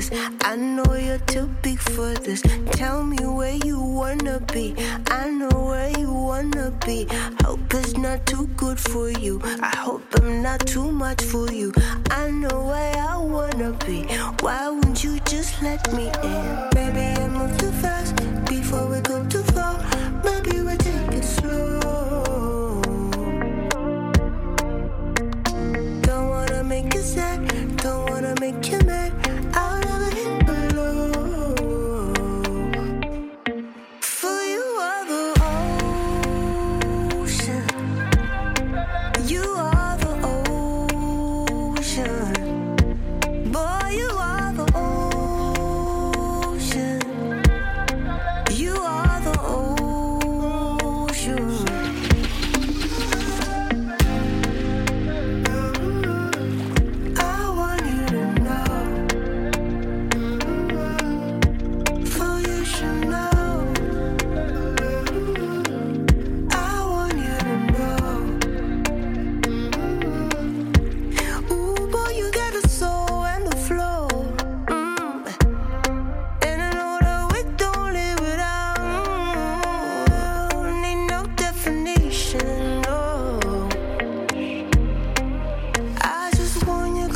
This. 0.00 0.10
I 0.40 0.56
know 0.56 0.94
you're 0.94 1.18
too 1.18 1.46
big 1.62 1.78
for 1.78 2.14
this. 2.14 2.42
Tell 2.72 3.02
me 3.02 3.18
where 3.26 3.56
you 3.64 3.80
wanna 3.80 4.40
be. 4.52 4.74
I 5.06 5.30
know 5.30 5.50
where 5.50 5.90
you 5.98 6.12
wanna 6.12 6.70
be. 6.86 7.06
Hope 7.44 7.74
it's 7.74 7.96
not 7.96 8.26
too 8.26 8.46
good 8.56 8.78
for 8.78 9.10
you. 9.10 9.40
I 9.62 9.76
hope 9.76 10.02
I'm 10.16 10.42
not 10.42 10.60
too 10.66 10.90
much 10.90 11.22
for 11.22 11.50
you. 11.52 11.72
I 12.10 12.30
know 12.30 12.66
where 12.66 12.96
I 12.96 13.16
wanna 13.16 13.72
be. 13.86 14.04
Why 14.40 14.68
wouldn't 14.68 15.04
you 15.04 15.18
just 15.20 15.62
let 15.62 15.92
me 15.92 16.06
in? 16.22 16.68
Maybe 16.74 17.02
I 17.20 17.28
move 17.28 17.56
too 17.58 17.72
fast 17.82 18.16
before 18.46 18.86
we 18.86 19.00
go 19.00 19.24
too 19.26 19.42
far. 19.54 19.76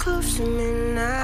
close 0.05 0.37
to 0.37 0.45
midnight. 0.45 1.24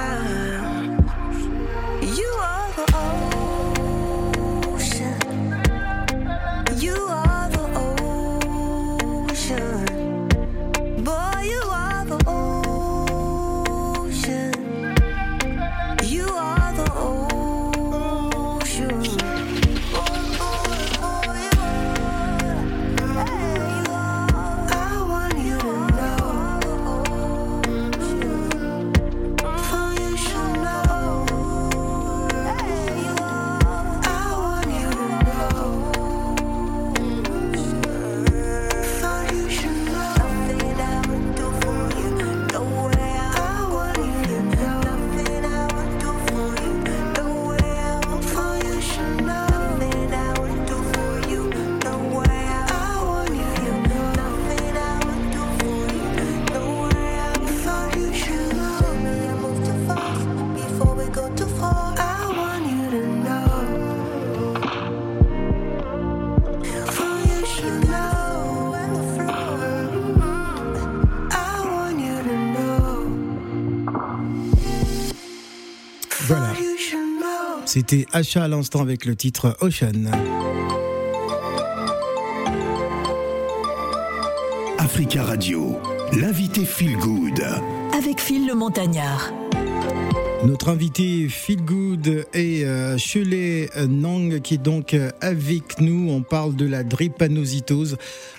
C'était 77.72 78.04
Achat 78.10 78.42
à 78.42 78.48
l'instant 78.48 78.80
avec 78.80 79.04
le 79.04 79.14
titre 79.14 79.56
Ocean. 79.60 80.10
Africa 84.76 85.22
Radio, 85.22 85.78
l'invité 86.20 86.64
Feel 86.64 86.96
Good. 86.96 87.40
Avec 87.96 88.20
Phil 88.20 88.48
le 88.48 88.56
Montagnard. 88.56 89.30
Notre 90.46 90.70
invité 90.70 91.28
Feel 91.28 91.62
Good 91.62 92.24
est 92.32 92.64
euh, 92.64 92.96
Nang 93.86 94.40
qui 94.40 94.54
est 94.54 94.58
donc 94.58 94.94
euh, 94.94 95.10
avec 95.20 95.80
nous. 95.80 96.10
On 96.10 96.22
parle 96.22 96.56
de 96.56 96.64
la 96.64 96.82
drépanocytose 96.82 97.98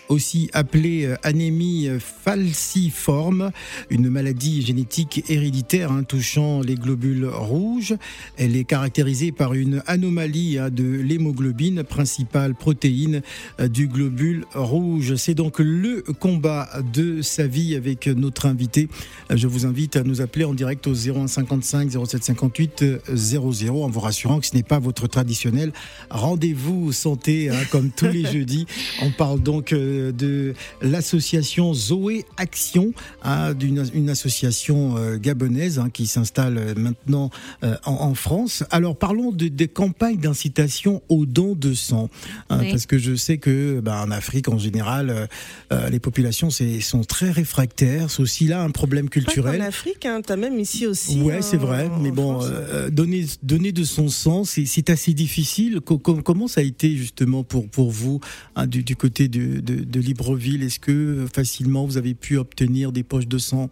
aussi 0.10 0.50
appelée 0.54 1.06
euh, 1.06 1.16
anémie 1.22 1.90
falciforme, 2.00 3.52
une 3.92 4.10
maladie 4.10 4.64
génétique 4.64 5.24
héréditaire 5.30 5.92
hein, 5.92 6.02
touchant 6.02 6.62
les 6.62 6.74
globules 6.74 7.28
rouges. 7.28 7.94
Elle 8.36 8.56
est 8.56 8.64
caractérisée 8.64 9.32
par 9.32 9.54
une 9.54 9.84
anomalie 9.86 10.58
hein, 10.58 10.72
de 10.72 10.84
l'hémoglobine, 10.84 11.84
principale 11.84 12.56
protéine 12.56 13.22
du 13.60 13.88
globule 13.88 14.46
rouge. 14.56 15.16
C'est 15.16 15.36
donc 15.36 15.60
le 15.60 16.04
combat 16.20 16.68
de 16.94 17.22
sa 17.22 17.46
vie 17.46 17.76
avec 17.76 18.08
notre 18.08 18.48
invité. 18.48 18.90
Je 19.30 19.46
vous 19.46 19.68
invite 19.68 19.98
à 19.98 20.04
nous 20.04 20.22
appeler 20.22 20.46
en 20.46 20.56
direct 20.56 20.88
au 20.88 20.96
0155 20.96 21.91
0758 21.92 22.86
00 23.14 23.84
en 23.84 23.90
vous 23.90 24.00
rassurant 24.00 24.40
que 24.40 24.46
ce 24.46 24.56
n'est 24.56 24.64
pas 24.64 24.80
votre 24.80 25.08
traditionnel 25.08 25.72
rendez-vous 26.10 26.92
santé 26.92 27.50
hein, 27.50 27.56
comme 27.72 27.92
tous 27.92 28.08
les 28.08 28.26
jeudis. 28.32 28.66
On 29.02 29.12
parle 29.12 29.42
donc 29.42 29.74
de 29.74 30.54
l'association 30.82 31.74
Zoé 31.74 32.26
Action, 32.38 32.94
hein, 33.24 33.54
d'une 33.54 33.82
une 33.94 34.10
association 34.10 34.98
euh, 34.98 35.18
gabonaise 35.18 35.80
hein, 35.80 35.90
qui 35.92 36.08
s'installe 36.08 36.76
maintenant 36.78 37.30
euh, 37.64 37.76
en, 37.86 38.14
France. 38.14 38.64
Alors 38.72 38.98
parlons 38.98 39.32
de, 39.32 39.48
des 39.48 39.68
campagnes 39.68 40.18
d'incitation 40.18 41.02
au 41.10 41.26
don 41.26 41.56
de 41.56 41.74
sang, 41.74 42.10
parce 42.50 42.86
que 42.86 42.98
je 42.98 43.16
sais 43.16 43.38
que 43.38 43.80
bah, 43.80 44.04
en 44.06 44.12
Afrique 44.12 44.50
en 44.50 44.58
général, 44.58 45.28
euh, 45.72 45.90
les 45.90 46.00
populations 46.00 46.50
sont 46.50 47.04
très 47.04 47.32
réfractaires. 47.32 48.12
C'est 48.12 48.22
aussi 48.22 48.46
là 48.46 48.62
un 48.62 48.70
problème 48.70 49.10
culturel. 49.10 49.62
en 49.62 49.66
Afrique, 49.66 50.00
tu 50.02 50.08
as 50.08 50.36
même 50.36 50.60
ici 50.60 50.86
aussi. 50.88 51.22
Ouais, 51.22 51.42
c'est 51.42 51.58
vrai. 51.58 51.81
Mais 52.02 52.12
bon, 52.12 52.40
France. 52.40 52.50
euh, 52.52 52.90
donner, 52.90 53.26
donner 53.44 53.72
de 53.72 53.84
son 53.84 54.08
sang, 54.10 54.44
c'est 54.44 54.90
assez 54.90 55.14
difficile. 55.14 55.80
Co- 55.82 55.98
com- 55.98 56.22
comment 56.24 56.48
ça 56.48 56.62
a 56.62 56.64
été 56.64 56.96
justement 56.96 57.44
pour, 57.44 57.68
pour 57.70 57.92
vous 57.92 58.20
hein, 58.56 58.68
du, 58.68 58.84
du 58.84 58.96
côté 58.96 59.28
de, 59.28 59.60
de, 59.60 59.76
de 59.84 60.00
Libreville? 60.00 60.64
Est-ce 60.64 60.80
que 60.80 60.92
euh, 60.92 61.28
facilement 61.28 61.86
vous 61.86 61.98
avez 61.98 62.14
pu 62.14 62.38
obtenir 62.38 62.92
des 62.92 63.04
poches 63.04 63.28
de 63.28 63.38
sang? 63.38 63.70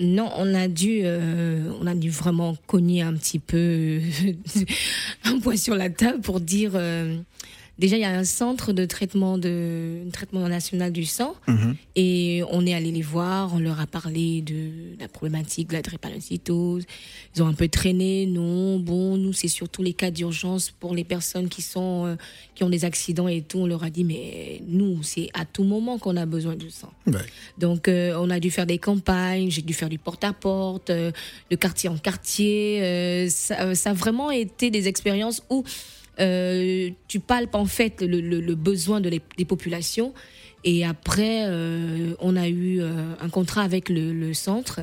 Non, 0.00 0.28
on 0.36 0.54
a 0.54 0.66
dû, 0.66 1.02
euh, 1.04 1.70
on 1.80 1.86
a 1.86 1.94
dû 1.94 2.10
vraiment 2.10 2.56
cogner 2.66 3.02
un 3.02 3.14
petit 3.14 3.38
peu 3.38 4.00
un 5.24 5.38
point 5.38 5.56
sur 5.56 5.74
la 5.74 5.90
table 5.90 6.20
pour 6.20 6.40
dire. 6.40 6.72
euh, 6.74 7.16
déjà, 7.78 7.96
il 7.96 8.00
y 8.00 8.04
a 8.04 8.10
un 8.10 8.24
centre 8.24 8.72
de 8.72 8.84
traitement 8.84 9.38
de 9.38 10.02
traitement 10.12 10.48
national 10.48 10.92
du 10.92 11.04
sang 11.04 11.34
et 11.96 12.42
on 12.50 12.66
est 12.66 12.74
allé 12.74 12.90
les 12.90 13.02
voir. 13.02 13.54
On 13.54 13.58
leur 13.58 13.80
a 13.80 13.86
parlé 13.86 14.42
de 14.42 14.70
la 15.00 15.08
problématique 15.08 15.68
de 15.68 15.74
la 15.74 15.82
drépanocytose. 15.82 16.84
Ils 17.34 17.42
ont 17.42 17.46
un 17.46 17.52
peu 17.54 17.68
traîné. 17.68 18.26
Non, 18.26 18.78
bon, 18.78 19.16
nous 19.16 19.32
c'est 19.32 19.48
surtout 19.48 19.82
les 19.82 19.92
cas 19.92 20.10
d'urgence 20.10 20.70
pour 20.70 20.94
les 20.94 21.04
personnes 21.04 21.48
qui 21.48 21.62
sont 21.62 22.06
euh, 22.06 22.16
qui 22.54 22.64
ont 22.64 22.70
des 22.70 22.84
accidents 22.84 23.28
et 23.28 23.42
tout. 23.42 23.58
On 23.58 23.66
leur 23.66 23.84
a 23.84 23.90
dit 23.90 24.04
mais 24.04 24.62
nous 24.66 25.02
c'est 25.02 25.28
à 25.34 25.44
tout 25.44 25.64
moment 25.64 25.98
qu'on 25.98 26.16
a 26.16 26.26
besoin 26.26 26.56
du 26.56 26.70
sang. 26.70 26.92
Ouais. 27.06 27.14
Donc, 27.58 27.88
euh, 27.88 28.14
on 28.18 28.30
a 28.30 28.40
dû 28.40 28.50
faire 28.50 28.66
des 28.66 28.78
campagnes, 28.78 29.50
j'ai 29.50 29.62
dû 29.62 29.74
faire 29.74 29.88
du 29.88 29.98
porte-à-porte, 29.98 30.90
euh, 30.90 31.12
de 31.50 31.56
quartier 31.56 31.88
en 31.88 31.96
quartier. 31.96 33.28
ça, 33.28 33.74
ça 33.74 33.90
a 33.90 33.94
vraiment 33.94 34.30
été 34.30 34.70
des 34.70 34.88
expériences 34.88 35.42
où 35.50 35.64
euh, 36.20 36.90
tu 37.08 37.20
palpes 37.20 37.54
en 37.54 37.64
fait 37.66 38.02
le, 38.02 38.20
le- 38.20 38.54
besoin 38.54 39.00
de 39.00 39.08
les, 39.08 39.20
des 39.36 39.44
populations. 39.44 40.12
Et 40.64 40.84
après, 40.84 41.44
euh, 41.46 42.14
on 42.20 42.36
a 42.36 42.48
eu 42.48 42.80
euh, 42.80 43.14
un 43.20 43.28
contrat 43.28 43.62
avec 43.62 43.88
le, 43.88 44.12
le 44.12 44.32
centre. 44.32 44.80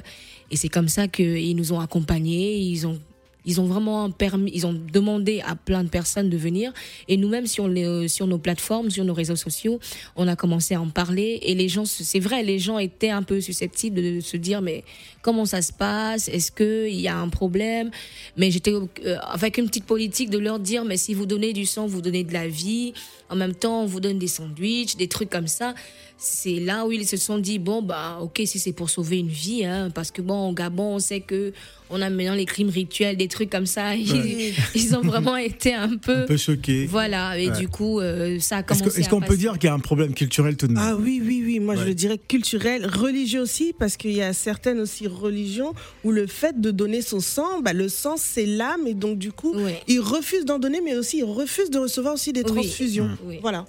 Et 0.51 0.55
c'est 0.57 0.69
comme 0.69 0.87
ça 0.89 1.07
qu'ils 1.07 1.55
nous 1.55 1.73
ont 1.73 1.79
accompagnés. 1.79 2.57
Ils 2.59 2.85
ont 2.85 2.99
ils 3.45 3.59
ont 3.59 3.65
vraiment 3.65 4.09
permis, 4.11 4.51
ils 4.53 4.65
ont 4.65 4.73
demandé 4.73 5.41
à 5.45 5.55
plein 5.55 5.83
de 5.83 5.89
personnes 5.89 6.29
de 6.29 6.37
venir. 6.37 6.73
Et 7.07 7.17
nous-mêmes, 7.17 7.47
sur, 7.47 7.67
les, 7.67 8.07
sur 8.07 8.27
nos 8.27 8.37
plateformes, 8.37 8.89
sur 8.89 9.03
nos 9.03 9.13
réseaux 9.13 9.35
sociaux, 9.35 9.79
on 10.15 10.27
a 10.27 10.35
commencé 10.35 10.75
à 10.75 10.81
en 10.81 10.89
parler. 10.89 11.39
Et 11.43 11.55
les 11.55 11.69
gens, 11.69 11.85
c'est 11.85 12.19
vrai, 12.19 12.43
les 12.43 12.59
gens 12.59 12.77
étaient 12.77 13.09
un 13.09 13.23
peu 13.23 13.41
susceptibles 13.41 14.01
de 14.01 14.19
se 14.19 14.37
dire, 14.37 14.61
mais 14.61 14.83
comment 15.21 15.45
ça 15.45 15.61
se 15.61 15.73
passe? 15.73 16.27
Est-ce 16.27 16.51
qu'il 16.51 16.99
y 16.99 17.07
a 17.07 17.17
un 17.17 17.29
problème? 17.29 17.91
Mais 18.37 18.51
j'étais 18.51 18.73
euh, 18.73 19.17
avec 19.23 19.57
une 19.57 19.67
petite 19.67 19.85
politique 19.85 20.29
de 20.29 20.37
leur 20.37 20.59
dire, 20.59 20.85
mais 20.85 20.97
si 20.97 21.13
vous 21.13 21.25
donnez 21.25 21.53
du 21.53 21.65
sang, 21.65 21.87
vous 21.87 22.01
donnez 22.01 22.23
de 22.23 22.33
la 22.33 22.47
vie. 22.47 22.93
En 23.29 23.35
même 23.35 23.55
temps, 23.55 23.83
on 23.83 23.85
vous 23.85 23.99
donne 23.99 24.19
des 24.19 24.27
sandwichs, 24.27 24.97
des 24.97 25.07
trucs 25.07 25.29
comme 25.29 25.47
ça. 25.47 25.73
C'est 26.23 26.59
là 26.59 26.85
où 26.85 26.91
ils 26.91 27.07
se 27.07 27.17
sont 27.17 27.39
dit, 27.39 27.57
bon, 27.57 27.81
bah, 27.81 28.19
ok, 28.21 28.41
si 28.45 28.59
c'est 28.59 28.73
pour 28.73 28.91
sauver 28.91 29.17
une 29.17 29.27
vie, 29.27 29.65
hein, 29.65 29.89
parce 29.89 30.11
que 30.11 30.21
bon, 30.21 30.49
au 30.49 30.53
Gabon, 30.53 30.93
on 30.95 30.99
sait 30.99 31.21
que 31.21 31.51
on 31.89 31.99
a 31.99 32.11
maintenant 32.11 32.35
les 32.35 32.45
crimes 32.45 32.69
rituels, 32.69 33.17
des 33.17 33.27
trucs 33.27 33.49
comme 33.49 33.65
ça. 33.65 33.95
Ils, 33.95 34.53
ils 34.75 34.95
ont 34.95 35.01
vraiment 35.01 35.35
été 35.35 35.73
un 35.73 35.97
peu. 35.97 36.17
Un 36.23 36.25
peu 36.27 36.37
choqué. 36.37 36.85
Voilà, 36.85 37.39
et 37.39 37.49
Ouais. 37.49 37.57
du 37.57 37.67
coup, 37.67 37.99
euh, 37.99 38.37
ça 38.39 38.57
a 38.57 38.59
Est-ce 38.59 38.79
commencé 38.83 38.99
est-ce 38.99 39.09
qu'on 39.09 39.19
peut 39.19 39.35
dire 39.35 39.53
qu'il 39.53 39.65
y 39.65 39.71
a 39.71 39.73
un 39.73 39.79
problème 39.79 40.13
culturel 40.13 40.55
tout 40.57 40.67
de 40.67 40.73
même? 40.73 40.83
Ah 40.85 40.95
oui, 40.95 41.19
oui, 41.25 41.41
oui. 41.43 41.59
Moi, 41.59 41.73
Ouais. 41.73 41.81
je 41.81 41.85
le 41.87 41.95
dirais 41.95 42.19
culturel, 42.19 42.85
religieux 42.85 43.41
aussi, 43.41 43.73
parce 43.77 43.97
qu'il 43.97 44.11
y 44.13 44.21
a 44.21 44.31
certaines 44.33 44.79
aussi 44.79 45.07
religions 45.07 45.73
où 46.03 46.11
le 46.11 46.27
fait 46.27 46.61
de 46.61 46.69
donner 46.69 47.01
son 47.01 47.19
sang, 47.19 47.61
bah, 47.63 47.73
le 47.73 47.89
sang, 47.89 48.13
c'est 48.15 48.45
l'âme, 48.45 48.85
et 48.85 48.93
donc 48.93 49.17
du 49.17 49.31
coup, 49.31 49.55
Ouais. 49.55 49.81
ils 49.87 49.99
refusent 49.99 50.45
d'en 50.45 50.59
donner, 50.59 50.81
mais 50.85 50.95
aussi 50.95 51.17
ils 51.17 51.23
refusent 51.23 51.71
de 51.71 51.79
recevoir 51.79 52.13
aussi 52.13 52.31
des 52.31 52.43
transfusions. 52.43 53.09
Oui. 53.25 53.39
Voilà. 53.41 53.65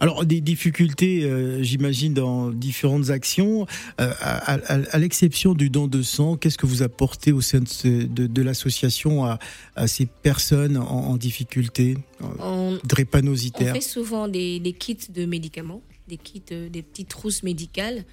Alors, 0.00 0.24
des 0.24 0.40
difficultés, 0.40 1.24
euh, 1.24 1.62
j'imagine, 1.62 2.14
dans 2.14 2.50
différentes 2.50 3.10
actions. 3.10 3.66
Euh, 4.00 4.12
à 4.20 4.54
à- 4.54 4.80
à 4.92 4.98
l'exception 4.98 5.54
du 5.54 5.70
don 5.70 5.86
de 5.86 6.02
sang, 6.02 6.36
qu'est-ce 6.36 6.58
que 6.58 6.66
vous 6.66 6.82
apportez 6.82 7.32
au 7.32 7.40
sein 7.40 7.60
de, 7.60 8.04
de- 8.04 8.26
de 8.26 8.42
l'association 8.42 9.24
à, 9.24 9.38
à 9.74 9.86
ces 9.86 10.06
personnes 10.06 10.76
en, 10.76 10.82
en 10.84 11.16
difficulté, 11.16 11.96
euh, 12.22 12.26
On, 12.40 12.44
on 12.74 12.78
drépanocytaires 12.84 13.74
fait 13.74 13.80
souvent 13.80 14.28
des, 14.28 14.60
des 14.60 14.72
kits 14.72 14.98
de 15.08 15.24
médicaments, 15.26 15.82
des 16.08 16.16
kits, 16.18 16.42
des 16.70 16.82
petites 16.82 17.08
trousses 17.08 17.42
médicales. 17.42 18.04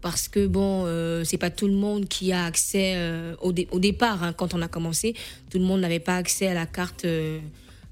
Parce 0.00 0.28
que 0.28 0.46
bon, 0.46 0.84
euh, 0.84 1.24
c'est 1.24 1.38
pas 1.38 1.48
tout 1.48 1.66
le 1.66 1.72
monde 1.72 2.06
qui 2.08 2.30
a 2.32 2.44
accès 2.44 2.94
au, 3.40 3.52
dé- 3.52 3.68
au 3.70 3.78
départ, 3.80 4.22
hein, 4.22 4.34
quand 4.34 4.52
on 4.52 4.60
a 4.60 4.68
commencé, 4.68 5.14
tout 5.48 5.58
le 5.58 5.64
monde 5.64 5.80
n'avait 5.80 5.98
pas 5.98 6.16
accès 6.18 6.46
à 6.46 6.52
la 6.52 6.66
carte, 6.66 7.06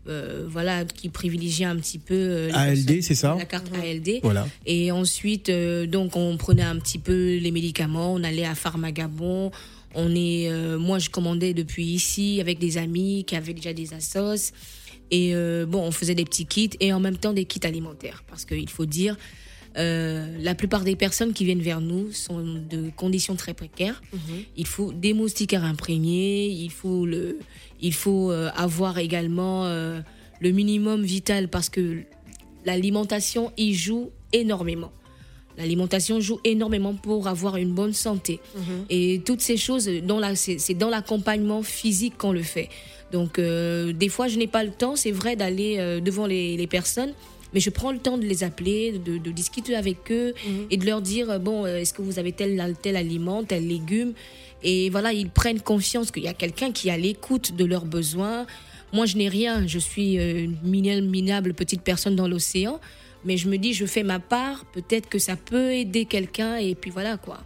euh, 0.09 0.47
voilà, 0.49 0.85
qui 0.85 1.09
privilégiait 1.09 1.65
un 1.65 1.77
petit 1.77 1.99
peu 1.99 2.15
euh, 2.15 2.47
les 2.49 2.55
ALD, 2.55 2.87
personnes- 2.87 3.03
c'est 3.03 3.15
ça 3.15 3.37
La 3.39 3.45
carte 3.45 3.71
ALD. 3.75 4.21
Voilà. 4.23 4.49
Et 4.67 4.91
ensuite, 4.91 5.49
euh, 5.49 5.87
donc, 5.87 6.17
on 6.17 6.37
prenait 6.37 6.63
un 6.63 6.77
petit 6.79 6.99
peu 6.99 7.37
les 7.37 7.51
médicaments, 7.51 8.13
on 8.15 8.23
allait 8.25 8.45
à 8.45 8.55
Pharmagabon. 8.55 9.51
On 9.95 10.15
est, 10.15 10.49
euh, 10.51 10.79
moi, 10.79 10.99
je 10.99 11.11
commandais 11.11 11.53
depuis 11.55 11.85
ici 11.85 12.41
avec 12.41 12.59
des 12.59 12.79
amis 12.79 13.25
qui 13.27 13.37
avaient 13.37 13.53
déjà 13.55 13.73
des 13.73 13.93
assos. 13.95 14.53
Et 15.11 15.35
euh, 15.35 15.67
bon, 15.67 15.83
on 15.83 15.91
faisait 15.91 16.15
des 16.15 16.25
petits 16.25 16.47
kits 16.47 16.71
et 16.81 16.93
en 16.93 17.01
même 17.01 17.19
temps 17.19 17.35
des 17.35 17.45
kits 17.45 17.61
alimentaires. 17.65 18.25
Parce 18.29 18.47
qu'il 18.47 18.71
faut 18.71 18.87
dire, 18.87 19.17
euh, 19.77 20.27
la 20.41 20.55
plupart 20.55 20.85
des 20.85 20.97
personnes 20.97 21.33
qui 21.35 21.45
viennent 21.45 21.61
vers 21.61 21.81
nous 21.83 22.11
sont 22.13 22.43
de 22.43 22.91
conditions 22.97 23.37
très 23.37 23.53
précaires. 23.55 24.03
Il 24.57 24.67
faut 24.67 24.93
des 24.93 25.13
moustiquaires 25.13 25.65
imprégnés, 25.65 26.49
il 26.49 26.71
faut, 26.71 27.05
le, 27.05 27.39
il 27.83 27.93
faut 27.93 28.31
euh, 28.31 28.49
avoir 28.57 28.97
également 28.99 29.67
euh, 29.67 30.01
le 30.41 30.51
minimum 30.51 31.03
vital 31.03 31.49
parce 31.49 31.69
que 31.69 31.99
l'alimentation 32.65 33.53
y 33.57 33.75
joue 33.75 34.11
énormément. 34.33 34.93
L'alimentation 35.59 36.21
joue 36.21 36.41
énormément 36.45 36.95
pour 36.95 37.29
avoir 37.29 37.57
une 37.57 37.73
bonne 37.75 37.93
santé. 37.93 38.41
Et 38.89 39.21
toutes 39.27 39.43
ces 39.43 39.57
choses, 39.59 39.87
la- 40.19 40.35
c'est 40.35 40.75
dans 40.75 40.89
l'accompagnement 40.89 41.63
physique 41.63 42.17
qu'on 42.17 42.33
le 42.33 42.43
fait. 42.43 42.69
Donc, 43.13 43.39
euh, 43.39 43.93
des 43.93 44.09
fois, 44.09 44.29
je 44.29 44.39
n'ai 44.39 44.47
pas 44.47 44.65
le 44.65 44.71
temps, 44.71 44.97
c'est 44.97 45.11
vrai, 45.11 45.37
d'aller 45.37 45.77
euh, 45.79 46.01
devant 46.01 46.27
les, 46.27 46.57
les 46.57 46.67
personnes, 46.67 47.13
mais 47.53 47.61
je 47.61 47.69
prends 47.69 47.93
le 47.93 47.99
temps 47.99 48.17
de 48.17 48.25
les 48.25 48.45
appeler, 48.45 48.93
de, 48.93 49.19
de 49.19 49.31
discuter 49.31 49.75
avec 49.77 50.11
eux 50.11 50.33
et 50.71 50.79
de 50.79 50.87
leur 50.87 51.03
dire, 51.03 51.31
euh, 51.31 51.39
bon, 51.39 51.67
euh, 51.67 51.77
est-ce 51.81 51.93
que 51.93 52.01
vous 52.01 52.19
avez 52.19 52.33
tel, 52.33 52.75
tel 52.81 52.97
aliment, 52.97 53.45
tel 53.45 53.69
légume? 53.69 54.15
Et 54.65 54.91
voilà, 54.91 55.13
ils 55.13 55.31
prennent 55.31 55.61
confiance 55.61 56.11
qu'il 56.11 56.23
y 56.25 56.29
a 56.29 56.35
quelqu'un 56.35 56.73
qui 56.73 56.89
est 56.89 56.93
à 56.93 56.97
l'écoute 56.97 57.55
de 57.57 57.65
leurs 57.65 57.85
besoins. 57.85 58.47
Moi, 58.93 59.07
je 59.07 59.17
n'ai 59.17 59.29
rien, 59.29 59.67
je 59.67 59.79
suis 59.79 60.19
euh, 60.19 60.45
une 60.45 60.57
minable, 60.63 61.07
minable 61.07 61.55
petite 61.55 61.83
personne 61.83 62.15
dans 62.15 62.29
l'océan, 62.29 62.81
mais 63.25 63.37
je 63.37 63.49
me 63.49 63.57
dis, 63.57 63.73
je 63.73 63.87
fais 63.87 64.03
ma 64.03 64.19
part, 64.21 64.65
peut-être 64.67 65.09
que 65.09 65.19
ça 65.19 65.37
peut 65.37 65.73
aider 65.73 66.05
quelqu'un, 66.05 66.57
et 66.57 66.75
puis 66.75 66.91
voilà 66.91 67.17
quoi. 67.17 67.39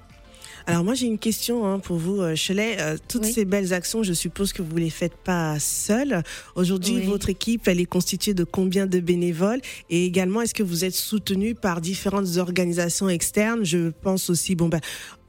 Alors 0.69 0.83
moi 0.83 0.95
j'ai 0.95 1.07
une 1.07 1.19
question 1.19 1.65
hein, 1.65 1.79
pour 1.79 1.97
vous, 1.97 2.21
euh, 2.21 2.35
Chelet. 2.35 2.79
Euh, 2.81 2.97
toutes 3.07 3.23
Oui. 3.23 3.33
ces 3.33 3.45
belles 3.45 3.73
actions, 3.73 4.03
je 4.03 4.13
suppose 4.13 4.53
que 4.53 4.63
vous 4.63 4.77
les 4.79 4.91
faites 4.91 5.15
pas 5.15 5.61
seules. 5.61 6.25
Aujourd'hui, 6.57 6.97
Oui. 6.97 7.03
votre 7.05 7.29
équipe, 7.29 7.69
elle 7.69 7.79
est 7.79 7.85
constituée 7.87 8.35
de 8.35 8.43
combien 8.43 8.87
de 8.87 8.99
bénévoles? 8.99 9.61
Et 9.91 10.05
également, 10.07 10.43
est-ce 10.43 10.55
que 10.55 10.65
vous 10.65 10.85
êtes 10.85 10.97
soutenu 10.97 11.55
par 11.55 11.81
différentes 11.81 12.39
organisations 12.39 13.09
externes? 13.09 13.65
Je 13.65 13.91
pense 14.03 14.29
aussi, 14.29 14.57
bon 14.57 14.69
ben, 14.69 14.81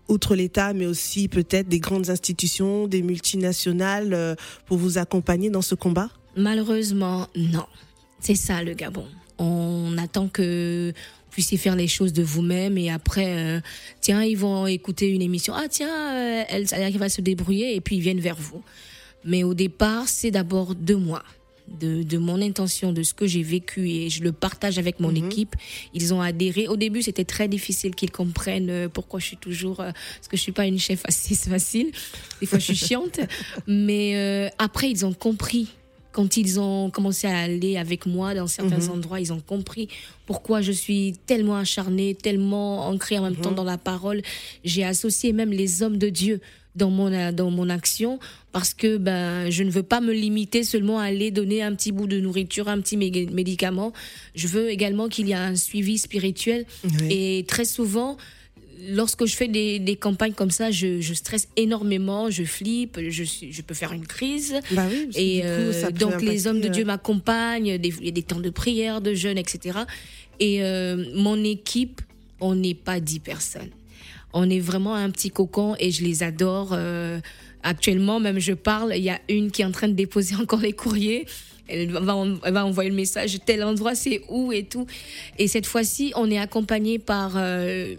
outre 0.07 0.35
l'État, 0.35 0.73
mais 0.73 0.85
aussi 0.85 1.27
peut-être 1.27 1.67
des 1.67 1.79
grandes 1.79 2.09
institutions, 2.09 2.87
des 2.87 3.01
multinationales, 3.01 4.13
euh, 4.13 4.35
pour 4.65 4.77
vous 4.77 4.97
accompagner 4.97 5.49
dans 5.49 5.61
ce 5.61 5.75
combat? 5.75 6.09
Malheureusement, 6.35 7.27
non. 7.35 7.65
C'est 8.19 8.35
ça 8.35 8.63
le 8.63 8.73
Gabon. 8.73 9.05
On 9.37 9.97
attend 9.97 10.27
que 10.27 10.91
vous 10.93 11.31
puissiez 11.31 11.57
faire 11.57 11.75
les 11.75 11.87
choses 11.87 12.13
de 12.13 12.23
vous-même 12.23 12.77
et 12.77 12.89
après, 12.89 13.37
euh, 13.37 13.59
tiens, 14.01 14.23
ils 14.23 14.37
vont 14.37 14.65
écouter 14.65 15.09
une 15.09 15.21
émission. 15.21 15.53
Ah 15.55 15.67
tiens, 15.69 16.15
euh, 16.15 16.43
elle, 16.49 16.65
elle 16.71 16.83
arrive 16.83 17.03
à 17.03 17.09
se 17.09 17.21
débrouiller 17.21 17.75
et 17.75 17.81
puis 17.81 17.97
ils 17.97 18.01
viennent 18.01 18.19
vers 18.19 18.35
vous. 18.35 18.63
Mais 19.23 19.43
au 19.43 19.53
départ, 19.53 20.07
c'est 20.07 20.31
d'abord 20.31 20.73
de 20.73 20.95
moi, 20.95 21.23
de, 21.79 22.03
de 22.03 22.17
mon 22.17 22.41
intention, 22.41 22.91
de 22.93 23.03
ce 23.03 23.13
que 23.13 23.27
j'ai 23.27 23.43
vécu 23.43 23.89
et 23.89 24.09
je 24.09 24.23
le 24.23 24.31
partage 24.31 24.79
avec 24.79 24.99
mon 24.99 25.13
équipe. 25.13 25.55
Ils 25.93 26.13
ont 26.13 26.21
adhéré. 26.21 26.67
Au 26.67 26.75
début, 26.75 27.01
c'était 27.01 27.25
très 27.25 27.47
difficile 27.47 27.95
qu'ils 27.95 28.11
comprennent 28.11 28.69
euh, 28.69 28.89
pourquoi 28.89 29.19
je 29.19 29.25
suis 29.25 29.37
toujours, 29.37 29.79
euh, 29.79 29.91
parce 29.91 30.27
que 30.29 30.37
je 30.37 30.41
suis 30.41 30.51
pas 30.51 30.65
une 30.65 30.79
chef 30.79 31.01
assise 31.05 31.43
facile. 31.49 31.91
Des 32.39 32.47
fois, 32.47 32.59
je 32.59 32.65
suis 32.65 32.75
chiante. 32.75 33.19
Mais 33.67 34.15
euh, 34.15 34.49
après, 34.57 34.89
ils 34.89 35.05
ont 35.05 35.13
compris 35.13 35.69
quand 36.17 36.35
ils 36.35 36.59
ont 36.59 36.89
commencé 36.89 37.27
à 37.27 37.37
aller 37.37 37.77
avec 37.77 38.07
moi 38.07 38.33
dans 38.33 38.47
certains 38.47 38.89
endroits, 38.89 39.19
ils 39.19 39.31
ont 39.31 39.39
compris 39.39 39.87
pourquoi 40.25 40.61
je 40.61 40.71
suis 40.71 41.13
tellement 41.27 41.57
acharnée, 41.57 42.15
tellement 42.15 42.87
ancrée 42.87 43.19
en 43.19 43.23
même 43.23 43.35
temps 43.35 43.51
dans 43.51 43.63
la 43.63 43.77
parole. 43.77 44.23
J'ai 44.63 44.83
associé 44.83 45.31
même 45.31 45.51
les 45.51 45.83
hommes 45.83 45.99
de 45.99 46.09
Dieu 46.09 46.41
dans 46.77 46.89
mon, 46.89 47.11
euh, 47.11 47.31
dans 47.31 47.51
mon 47.51 47.69
action 47.69 48.19
parce 48.53 48.73
que 48.73 48.97
ben, 48.97 49.49
je 49.49 49.63
ne 49.63 49.69
veux 49.69 49.83
pas 49.83 49.99
me 50.01 50.13
limiter 50.13 50.63
seulement 50.63 50.99
à 50.99 51.03
aller 51.03 51.29
donner 51.31 51.61
un 51.61 51.75
petit 51.75 51.91
bout 51.91 52.07
de 52.07 52.19
nourriture, 52.19 52.67
un 52.69 52.79
petit 52.81 52.97
mé- 52.97 53.29
médicament. 53.31 53.91
Je 54.35 54.47
veux 54.47 54.69
également 54.69 55.09
qu'il 55.09 55.27
y 55.27 55.31
ait 55.31 55.35
un 55.35 55.55
suivi 55.55 55.97
spirituel. 55.97 56.65
Oui. 56.83 57.07
Et 57.11 57.45
très 57.47 57.65
souvent, 57.65 58.17
lorsque 58.89 59.25
je 59.25 59.35
fais 59.35 59.47
des, 59.47 59.79
des 59.79 59.95
campagnes 59.95 60.33
comme 60.33 60.51
ça, 60.51 60.71
je, 60.71 61.01
je 61.01 61.13
stresse 61.13 61.47
énormément, 61.55 62.29
je 62.31 62.43
flippe, 62.43 62.99
je, 63.09 63.23
je 63.23 63.61
peux 63.61 63.73
faire 63.75 63.91
une 63.93 64.05
crise. 64.07 64.55
Bah 64.71 64.87
oui, 64.89 65.09
Et 65.15 65.41
coup, 65.41 65.47
euh, 65.47 65.91
donc 65.91 66.21
les 66.21 66.47
hommes 66.47 66.61
de 66.61 66.67
euh, 66.67 66.71
Dieu 66.71 66.85
m'accompagnent, 66.85 67.67
il 67.67 68.05
y 68.05 68.07
a 68.07 68.11
des 68.11 68.23
temps 68.23 68.39
de 68.39 68.49
prière, 68.49 69.01
de 69.01 69.13
jeûne, 69.13 69.37
etc. 69.37 69.79
Et 70.39 70.63
euh, 70.63 71.03
mon 71.15 71.43
équipe, 71.43 72.01
on 72.39 72.55
n'est 72.55 72.75
pas 72.75 72.99
dix 72.99 73.19
personnes. 73.19 73.69
On 74.33 74.49
est 74.49 74.59
vraiment 74.59 74.95
un 74.95 75.09
petit 75.09 75.29
cocon 75.31 75.75
et 75.79 75.91
je 75.91 76.03
les 76.03 76.23
adore. 76.23 76.69
euh, 76.73 77.19
Actuellement, 77.63 78.19
même 78.19 78.39
je 78.39 78.53
parle, 78.53 78.93
il 78.95 79.03
y 79.03 79.09
a 79.09 79.19
une 79.29 79.51
qui 79.51 79.61
est 79.61 79.65
en 79.65 79.71
train 79.71 79.87
de 79.87 79.93
déposer 79.93 80.35
encore 80.41 80.61
les 80.61 80.73
courriers. 80.73 81.25
Elle 81.67 81.91
va, 81.91 82.25
elle 82.45 82.53
va 82.53 82.65
envoyer 82.65 82.89
le 82.89 82.95
message, 82.95 83.37
tel 83.45 83.61
endroit, 83.63 83.93
c'est 83.93 84.21
où 84.29 84.53
et 84.53 84.63
tout. 84.63 84.87
Et 85.37 85.47
cette 85.49 85.65
fois-ci, 85.65 86.13
on 86.15 86.31
est 86.31 86.37
accompagné 86.37 86.97
par 86.97 87.33
euh, 87.35 87.95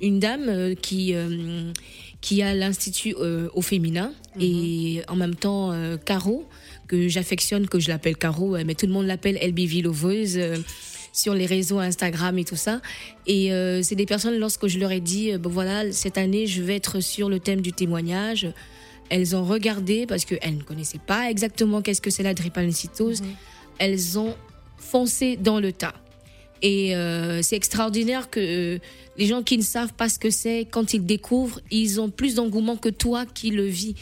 une 0.00 0.20
dame 0.20 0.48
euh, 0.48 0.74
qui, 0.76 1.14
euh, 1.14 1.72
qui 2.20 2.42
a 2.42 2.54
l'Institut 2.54 3.14
au 3.14 3.60
féminin 3.60 4.12
et 4.38 5.02
en 5.08 5.16
même 5.16 5.34
temps 5.34 5.72
Caro, 6.04 6.46
que 6.86 7.08
j'affectionne, 7.08 7.66
que 7.66 7.80
je 7.80 7.88
l'appelle 7.88 8.16
Caro, 8.16 8.56
mais 8.64 8.76
tout 8.76 8.86
le 8.86 8.92
monde 8.92 9.06
l'appelle 9.06 9.36
LBV 9.42 9.82
Loveuse. 9.82 10.38
Sur 11.18 11.34
les 11.34 11.46
réseaux 11.46 11.78
Instagram 11.78 12.38
et 12.38 12.44
tout 12.44 12.56
ça. 12.56 12.80
Et 13.26 13.52
euh, 13.52 13.82
c'est 13.82 13.96
des 13.96 14.06
personnes, 14.06 14.38
lorsque 14.38 14.68
je 14.68 14.78
leur 14.78 14.92
ai 14.92 15.00
dit, 15.00 15.36
bon 15.38 15.50
voilà, 15.50 15.90
cette 15.92 16.18
année, 16.18 16.46
je 16.46 16.62
vais 16.62 16.76
être 16.76 17.00
sur 17.00 17.28
le 17.28 17.40
thème 17.40 17.60
du 17.60 17.72
témoignage, 17.72 18.46
elles 19.10 19.34
ont 19.34 19.44
regardé 19.44 20.06
parce 20.06 20.24
qu'elles 20.24 20.56
ne 20.56 20.62
connaissaient 20.62 21.00
pas 21.04 21.30
exactement 21.30 21.82
qu'est-ce 21.82 22.00
que 22.00 22.10
c'est 22.10 22.22
la 22.22 22.34
drépanocytose. 22.34 23.22
Elles 23.78 24.18
ont 24.18 24.34
foncé 24.76 25.36
dans 25.36 25.60
le 25.60 25.72
tas. 25.72 25.94
Et 26.62 26.94
euh, 26.94 27.40
c'est 27.42 27.56
extraordinaire 27.56 28.30
que 28.30 28.40
euh, 28.40 28.78
les 29.16 29.26
gens 29.26 29.42
qui 29.42 29.56
ne 29.56 29.62
savent 29.62 29.94
pas 29.94 30.08
ce 30.08 30.18
que 30.18 30.30
c'est, 30.30 30.66
quand 30.70 30.92
ils 30.92 31.04
découvrent, 31.04 31.60
ils 31.70 32.00
ont 32.00 32.10
plus 32.10 32.34
d'engouement 32.34 32.76
que 32.76 32.88
toi 32.88 33.26
qui 33.26 33.50
le 33.50 33.64
vis. 33.64 33.94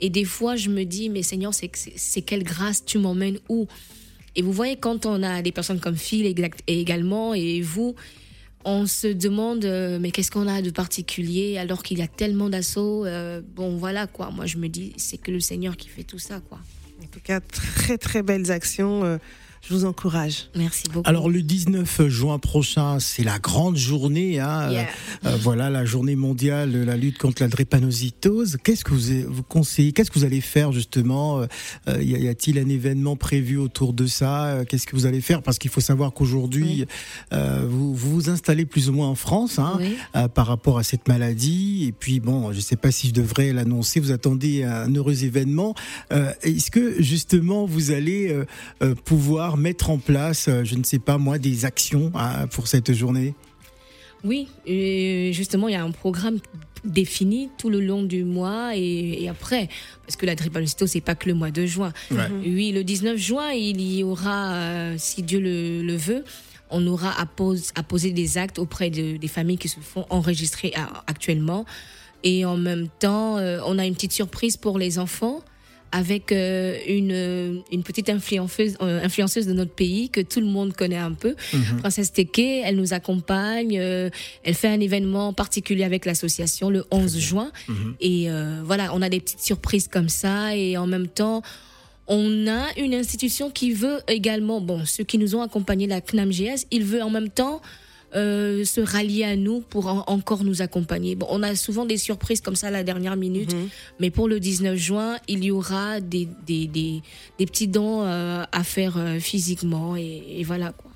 Et 0.00 0.10
des 0.10 0.24
fois, 0.24 0.56
je 0.56 0.68
me 0.68 0.84
dis, 0.84 1.08
mais 1.08 1.22
Seigneur, 1.22 1.52
c'est 1.54 2.22
quelle 2.22 2.44
grâce 2.44 2.84
tu 2.84 2.98
m'emmènes 2.98 3.38
où? 3.48 3.66
Et 4.36 4.42
vous 4.42 4.52
voyez, 4.52 4.76
quand 4.76 5.06
on 5.06 5.22
a 5.22 5.42
des 5.42 5.50
personnes 5.50 5.80
comme 5.80 5.96
Phil 5.96 6.32
également, 6.66 7.34
et 7.34 7.62
vous, 7.62 7.94
on 8.66 8.86
se 8.86 9.06
demande, 9.06 9.64
euh, 9.64 9.98
mais 9.98 10.10
qu'est-ce 10.10 10.30
qu'on 10.30 10.46
a 10.46 10.60
de 10.60 10.70
particulier 10.70 11.56
alors 11.56 11.82
qu'il 11.82 11.98
y 11.98 12.02
a 12.02 12.06
tellement 12.06 12.50
d'assauts 12.50 13.06
euh, 13.06 13.40
Bon, 13.54 13.76
voilà 13.76 14.06
quoi. 14.06 14.30
Moi, 14.30 14.44
je 14.44 14.58
me 14.58 14.68
dis, 14.68 14.92
c'est 14.98 15.16
que 15.16 15.30
le 15.30 15.40
Seigneur 15.40 15.76
qui 15.76 15.88
fait 15.88 16.04
tout 16.04 16.18
ça, 16.18 16.40
quoi. 16.40 16.58
En 17.02 17.06
tout 17.06 17.20
cas, 17.20 17.40
très 17.40 17.96
très 17.96 18.22
belles 18.22 18.50
actions. 18.50 19.18
Je 19.68 19.74
vous 19.74 19.84
encourage. 19.84 20.48
Merci 20.54 20.84
beaucoup. 20.92 21.08
Alors 21.08 21.28
le 21.28 21.42
19 21.42 22.08
juin 22.08 22.38
prochain, 22.38 22.98
c'est 23.00 23.24
la 23.24 23.38
grande 23.38 23.76
journée, 23.76 24.38
hein, 24.40 24.70
Yeah. 24.70 24.82
euh, 25.24 25.28
euh, 25.30 25.36
voilà 25.40 25.70
la 25.70 25.84
journée 25.84 26.16
mondiale 26.16 26.72
de 26.72 26.78
la 26.84 26.96
lutte 26.96 27.18
contre 27.18 27.42
la 27.42 27.48
drépanocytose. 27.48 28.58
Qu'est-ce 28.62 28.84
que 28.84 28.92
vous, 28.94 29.32
vous 29.32 29.42
conseillez 29.42 29.92
Qu'est-ce 29.92 30.10
que 30.10 30.18
vous 30.18 30.24
allez 30.24 30.40
faire 30.40 30.72
justement 30.72 31.40
Euh, 31.88 32.02
Y 32.02 32.14
a- 32.14 32.18
y 32.18 32.28
a-t-il 32.28 32.58
un 32.58 32.68
événement 32.68 33.16
prévu 33.16 33.56
autour 33.56 33.92
de 33.92 34.06
ça 34.06 34.60
Qu'est-ce 34.68 34.86
que 34.86 34.94
vous 34.96 35.06
allez 35.06 35.20
faire? 35.20 35.42
Parce 35.42 35.58
qu'il 35.58 35.70
faut 35.70 35.80
savoir 35.80 36.12
qu'aujourd'hui, 36.12 36.84
euh, 37.32 37.64
vous, 37.68 37.94
vous 37.94 38.10
vous 38.12 38.30
installez 38.30 38.66
plus 38.66 38.88
ou 38.88 38.92
moins 38.92 39.08
en 39.08 39.14
France 39.14 39.58
hein, 39.58 39.76
Oui. 39.78 39.96
euh, 40.16 40.28
par 40.28 40.46
rapport 40.46 40.78
à 40.78 40.82
cette 40.82 41.08
maladie. 41.08 41.84
Et 41.88 41.92
puis 41.92 42.20
bon, 42.20 42.52
je 42.52 42.56
ne 42.56 42.62
sais 42.62 42.76
pas 42.76 42.90
si 42.90 43.08
je 43.08 43.12
devrais 43.14 43.52
l'annoncer. 43.52 44.00
Vous 44.00 44.12
attendez 44.12 44.62
un 44.64 44.92
heureux 44.94 45.24
événement. 45.24 45.74
Euh, 46.12 46.32
Est-ce 46.42 46.70
que 46.70 47.02
justement 47.02 47.66
vous 47.66 47.90
allez 47.90 48.30
euh, 48.30 48.44
euh, 48.82 48.94
pouvoir 49.56 49.62
mettre 49.62 49.90
en 49.90 49.98
place, 49.98 50.48
euh, 50.48 50.64
je 50.64 50.74
ne 50.76 50.84
sais 50.84 50.98
pas 50.98 51.18
moi, 51.18 51.38
des 51.38 51.64
actions 51.64 52.12
hein, 52.14 52.46
pour 52.48 52.66
cette 52.68 52.92
journée? 52.92 53.34
Oui, 54.24 54.48
justement, 55.32 55.68
il 55.68 55.72
y 55.72 55.76
a 55.76 55.84
un 55.84 55.90
programme 55.92 56.38
défini 56.84 57.48
tout 57.58 57.68
le 57.70 57.80
long 57.80 58.02
du 58.02 58.24
mois 58.24 58.76
et, 58.76 59.22
et 59.22 59.28
après, 59.28 59.68
parce 60.04 60.16
que 60.16 60.26
la 60.26 60.34
drépanocytose, 60.34 60.90
c'est 60.90 61.00
pas 61.00 61.14
que 61.14 61.28
le 61.28 61.34
mois 61.34 61.50
de 61.50 61.66
juin. 61.66 61.92
Ouais. 62.10 62.28
Oui, 62.44 62.72
le 62.72 62.82
19 62.84 63.16
juin, 63.16 63.52
il 63.52 63.80
y 63.80 64.02
aura, 64.02 64.52
euh, 64.54 64.94
si 64.98 65.22
Dieu 65.22 65.40
le, 65.40 65.82
le 65.82 65.96
veut, 65.96 66.24
on 66.70 66.84
aura 66.86 67.18
à, 67.20 67.26
pose- 67.26 67.70
à 67.76 67.82
poser 67.82 68.10
des 68.10 68.38
actes 68.38 68.58
auprès 68.58 68.90
de- 68.90 69.16
des 69.16 69.28
familles 69.28 69.58
qui 69.58 69.68
se 69.68 69.78
font 69.80 70.06
enregistrer 70.10 70.72
à- 70.76 71.04
actuellement. 71.06 71.64
Et 72.24 72.44
en 72.44 72.56
même 72.56 72.88
temps, 72.98 73.38
euh, 73.38 73.60
on 73.66 73.78
a 73.78 73.86
une 73.86 73.94
petite 73.94 74.12
surprise 74.12 74.56
pour 74.56 74.78
les 74.78 74.98
enfants 74.98 75.40
avec 75.96 76.30
euh, 76.30 76.76
une, 76.86 77.62
une 77.72 77.82
petite 77.82 78.10
influenceuse, 78.10 78.76
euh, 78.82 79.02
influenceuse 79.02 79.46
de 79.46 79.54
notre 79.54 79.70
pays 79.72 80.10
que 80.10 80.20
tout 80.20 80.40
le 80.40 80.46
monde 80.46 80.74
connaît 80.74 80.96
un 80.98 81.12
peu, 81.12 81.34
Princesse 81.78 82.12
Teke. 82.12 82.38
Elle 82.64 82.76
nous 82.76 82.92
accompagne. 82.92 83.78
euh, 83.78 84.10
elle 84.44 84.54
fait 84.54 84.68
un 84.68 84.80
événement 84.80 85.32
particulier 85.32 85.84
avec 85.84 86.04
l'association 86.04 86.68
le 86.70 86.84
11 86.90 87.18
juin. 87.18 87.50
Et 88.00 88.30
euh, 88.30 88.60
voilà, 88.64 88.90
on 88.94 89.00
a 89.00 89.08
des 89.08 89.20
petites 89.20 89.40
surprises 89.40 89.88
comme 89.88 90.10
ça. 90.10 90.54
Et 90.54 90.76
en 90.76 90.86
même 90.86 91.08
temps, 91.08 91.40
on 92.08 92.46
a 92.46 92.66
une 92.76 92.94
institution 92.94 93.50
qui 93.50 93.72
veut 93.72 94.00
également, 94.06 94.60
bon, 94.60 94.84
ceux 94.84 95.04
qui 95.04 95.16
nous 95.18 95.34
ont 95.34 95.42
accompagnés, 95.42 95.86
la 95.86 96.00
CNAMGS, 96.02 96.66
il 96.70 96.84
veut 96.84 97.02
en 97.02 97.10
même 97.10 97.30
temps 97.30 97.62
euh, 98.16 98.64
se 98.64 98.80
rallier 98.80 99.24
à 99.24 99.36
nous 99.36 99.60
pour 99.60 99.86
en- 99.88 100.04
encore 100.06 100.42
nous 100.42 100.62
accompagner. 100.62 101.14
Bon, 101.14 101.26
on 101.30 101.42
a 101.42 101.54
souvent 101.54 101.84
des 101.84 101.98
surprises 101.98 102.40
comme 102.40 102.56
ça 102.56 102.68
à 102.68 102.70
la 102.70 102.82
dernière 102.82 103.16
minute, 103.16 103.54
mais 104.00 104.10
pour 104.10 104.26
le 104.28 104.40
19 104.40 104.76
juin, 104.76 105.16
il 105.28 105.44
y 105.44 105.50
aura 105.50 106.00
des, 106.00 106.26
des, 106.46 106.66
des, 106.66 107.02
des 107.38 107.46
petits 107.46 107.68
dons 107.68 108.02
euh, 108.02 108.42
à 108.50 108.64
faire 108.64 108.96
euh, 108.96 109.18
physiquement 109.20 109.96
et, 109.96 110.22
et 110.38 110.44
voilà 110.44 110.72
quoi. 110.72 110.90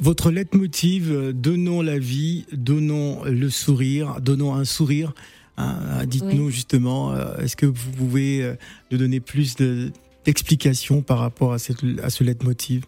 Votre 0.00 0.30
leitmotiv, 0.30 1.10
euh, 1.10 1.32
donnons 1.32 1.82
la 1.82 1.98
vie, 1.98 2.44
donnons 2.52 3.24
le 3.24 3.50
sourire, 3.50 4.18
donnons 4.20 4.54
un 4.54 4.64
sourire. 4.64 5.12
hein, 5.56 6.04
Dites-nous 6.06 6.46
Oui. 6.46 6.52
justement, 6.52 7.12
euh, 7.12 7.36
est-ce 7.38 7.56
que 7.56 7.66
vous 7.66 7.90
pouvez 7.92 8.42
euh, 8.42 8.54
nous 8.92 8.98
donner 8.98 9.18
plus 9.20 9.56
de- 9.56 9.90
d'explications 10.24 11.02
par 11.02 11.18
rapport 11.18 11.52
à, 11.52 11.58
cette, 11.58 11.78
à 12.02 12.10
ce 12.10 12.22
leitmotiv? 12.22 12.84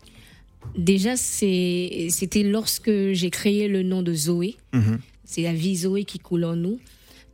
Déjà, 0.76 1.16
c'était 1.16 2.42
lorsque 2.44 2.90
j'ai 3.12 3.30
créé 3.30 3.68
le 3.68 3.82
nom 3.82 4.02
de 4.02 4.14
Zoé. 4.14 4.56
Mhm. 4.72 4.98
C'est 5.24 5.42
la 5.42 5.52
vie 5.52 5.76
Zoé 5.76 6.04
qui 6.04 6.18
coule 6.18 6.44
en 6.44 6.56
nous. 6.56 6.78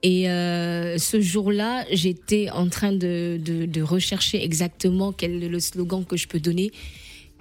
Et 0.02 0.28
euh, 0.28 0.98
ce 0.98 1.20
jour-là, 1.20 1.84
j'étais 1.90 2.50
en 2.50 2.68
train 2.68 2.92
de, 2.92 3.40
de, 3.42 3.66
de 3.66 3.82
rechercher 3.82 4.42
exactement 4.42 5.12
quel 5.12 5.42
est 5.42 5.48
le 5.48 5.60
slogan 5.60 6.04
que 6.04 6.16
je 6.16 6.28
peux 6.28 6.40
donner. 6.40 6.70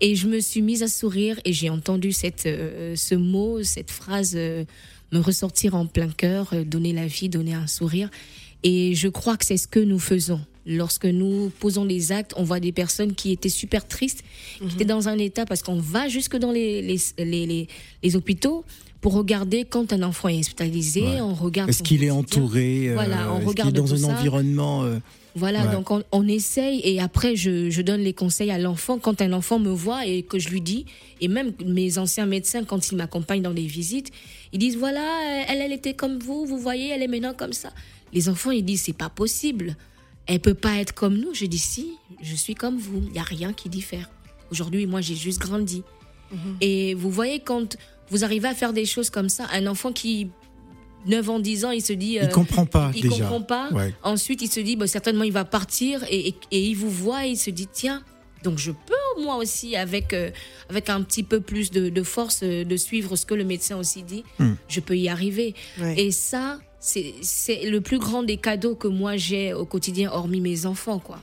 Et 0.01 0.15
je 0.15 0.27
me 0.27 0.39
suis 0.39 0.61
mise 0.61 0.83
à 0.83 0.87
sourire 0.87 1.39
et 1.45 1.53
j'ai 1.53 1.69
entendu 1.69 2.11
cette, 2.11 2.45
euh, 2.45 2.95
ce 2.95 3.15
mot, 3.15 3.63
cette 3.63 3.91
phrase 3.91 4.33
euh, 4.35 4.65
me 5.11 5.19
ressortir 5.19 5.75
en 5.75 5.85
plein 5.85 6.09
cœur, 6.09 6.53
donner 6.65 6.91
la 6.91 7.07
vie, 7.07 7.29
donner 7.29 7.53
un 7.53 7.67
sourire. 7.67 8.09
Et 8.63 8.95
je 8.95 9.07
crois 9.07 9.37
que 9.37 9.45
c'est 9.45 9.57
ce 9.57 9.67
que 9.67 9.79
nous 9.79 9.99
faisons. 9.99 10.41
Lorsque 10.65 11.05
nous 11.05 11.51
posons 11.59 11.85
les 11.85 12.11
actes, 12.11 12.33
on 12.37 12.43
voit 12.43 12.59
des 12.59 12.71
personnes 12.71 13.13
qui 13.13 13.31
étaient 13.31 13.49
super 13.49 13.87
tristes, 13.87 14.23
qui 14.59 14.73
étaient 14.75 14.85
dans 14.85 15.07
un 15.07 15.17
état, 15.19 15.45
parce 15.45 15.61
qu'on 15.61 15.79
va 15.79 16.07
jusque 16.07 16.35
dans 16.37 16.51
les, 16.51 16.81
les, 16.81 16.97
les, 17.19 17.45
les, 17.45 17.67
les 18.01 18.15
hôpitaux 18.15 18.65
pour 18.99 19.13
regarder 19.13 19.65
quand 19.65 19.93
un 19.93 20.01
enfant 20.01 20.29
est 20.29 20.39
hospitalisé, 20.39 21.01
Ouais. 21.01 21.21
on 21.21 21.35
regarde. 21.35 21.69
Est-ce 21.69 21.83
qu'il 21.83 22.03
est 22.03 22.09
entouré 22.09 22.89
euh, 22.89 22.93
Voilà, 22.95 23.31
on 23.31 23.41
est 23.41 23.45
regarde 23.45 23.75
dans 23.75 23.93
un 23.93 23.97
ça. 23.97 24.07
environnement 24.07 24.83
euh, 24.83 24.97
Voilà, 25.35 25.67
Ouais. 25.67 25.71
donc 25.73 25.91
on, 25.91 26.01
on 26.11 26.27
essaye 26.27 26.81
et 26.83 26.99
après 26.99 27.35
je, 27.35 27.69
je 27.69 27.81
donne 27.83 28.01
les 28.01 28.13
conseils 28.13 28.49
à 28.49 28.57
l'enfant 28.57 28.97
quand 28.97 29.21
un 29.21 29.33
enfant 29.33 29.59
me 29.59 29.69
voit 29.69 30.07
et 30.07 30.23
que 30.23 30.39
je 30.39 30.49
lui 30.49 30.61
dis, 30.61 30.87
et 31.21 31.27
même 31.27 31.51
mes 31.63 31.99
anciens 31.99 32.25
médecins 32.25 32.63
quand 32.63 32.89
ils 32.91 32.95
m'accompagnent 32.95 33.43
dans 33.43 33.51
les 33.53 33.67
visites, 33.67 34.09
ils 34.53 34.57
disent 34.57 34.77
voilà, 34.77 35.45
elle, 35.47 35.61
elle 35.61 35.73
était 35.73 35.93
comme 35.93 36.17
vous, 36.17 36.47
vous 36.47 36.57
voyez, 36.57 36.89
elle 36.89 37.03
est 37.03 37.07
maintenant 37.07 37.35
comme 37.37 37.53
ça. 37.53 37.69
Les 38.11 38.27
enfants 38.29 38.49
ils 38.49 38.65
disent 38.65 38.81
c'est 38.81 38.93
pas 38.97 39.09
possible, 39.09 39.75
elle 40.27 40.39
peut 40.39 40.53
pas 40.53 40.75
être 40.77 40.93
comme 40.93 41.15
nous. 41.17 41.33
Je 41.33 41.45
dis 41.45 41.59
si, 41.59 41.93
je 42.21 42.35
suis 42.35 42.55
comme 42.55 42.77
vous, 42.77 43.03
il 43.07 43.13
y 43.15 43.19
a 43.19 43.23
rien 43.23 43.53
qui 43.53 43.69
diffère. 43.69 44.09
Aujourd'hui 44.51 44.85
moi 44.85 45.01
j'ai 45.01 45.15
juste 45.15 45.39
grandi. 45.39 45.83
Et 46.61 46.95
vous 46.95 47.09
voyez 47.09 47.39
quand 47.39 47.77
vous 48.09 48.23
arrivez 48.25 48.47
à 48.49 48.53
faire 48.53 48.73
des 48.73 48.85
choses 48.85 49.09
comme 49.09 49.29
ça, 49.29 49.47
un 49.53 49.67
enfant 49.67 49.91
qui 49.93 50.29
9 51.05 51.29
ans, 51.29 51.39
10 51.39 51.65
ans, 51.65 51.71
il 51.71 51.81
se 51.81 51.93
dit 51.93 52.13
Il 52.13 52.23
euh, 52.23 52.27
comprend 52.27 52.65
pas 52.65 52.91
il 52.95 53.03
déjà. 53.03 53.15
comprend 53.25 53.41
pas. 53.41 53.69
Ouais. 53.71 53.93
Ensuite, 54.03 54.41
il 54.41 54.49
se 54.51 54.59
dit, 54.59 54.75
bah, 54.75 54.87
certainement, 54.87 55.23
il 55.23 55.31
va 55.31 55.45
partir 55.45 56.03
et, 56.09 56.29
et- 56.29 56.35
et 56.51 56.67
il 56.67 56.73
vous 56.75 56.89
voit 56.89 57.27
et 57.27 57.29
il 57.29 57.37
se 57.37 57.51
dit, 57.51 57.67
tiens, 57.71 58.03
donc 58.43 58.57
je 58.57 58.71
peux 58.71 59.21
moi 59.23 59.35
aussi, 59.37 59.75
avec, 59.75 60.13
euh, 60.13 60.31
avec 60.67 60.89
un 60.89 61.01
petit 61.03 61.21
peu 61.23 61.39
plus 61.41 61.69
de, 61.71 61.89
de 61.89 62.03
force, 62.03 62.41
euh, 62.43 62.63
de 62.65 62.75
suivre 62.75 63.15
ce 63.15 63.25
que 63.27 63.35
le 63.35 63.43
médecin 63.45 63.77
aussi 63.77 64.01
dit, 64.03 64.23
Hmm. 64.39 64.53
je 64.67 64.79
peux 64.79 64.97
y 64.97 65.07
arriver. 65.07 65.53
Ouais. 65.79 65.93
Et 66.01 66.11
ça, 66.11 66.59
c'est 66.85 67.65
le 67.69 67.81
plus 67.81 67.97
grand 67.99 68.21
des 68.23 68.37
cadeaux 68.37 68.75
que 68.75 68.87
moi 68.87 69.17
j'ai 69.17 69.53
au 69.53 69.65
quotidien, 69.65 70.11
hormis 70.11 70.41
mes 70.41 70.65
enfants, 70.65 70.99
quoi. 70.99 71.19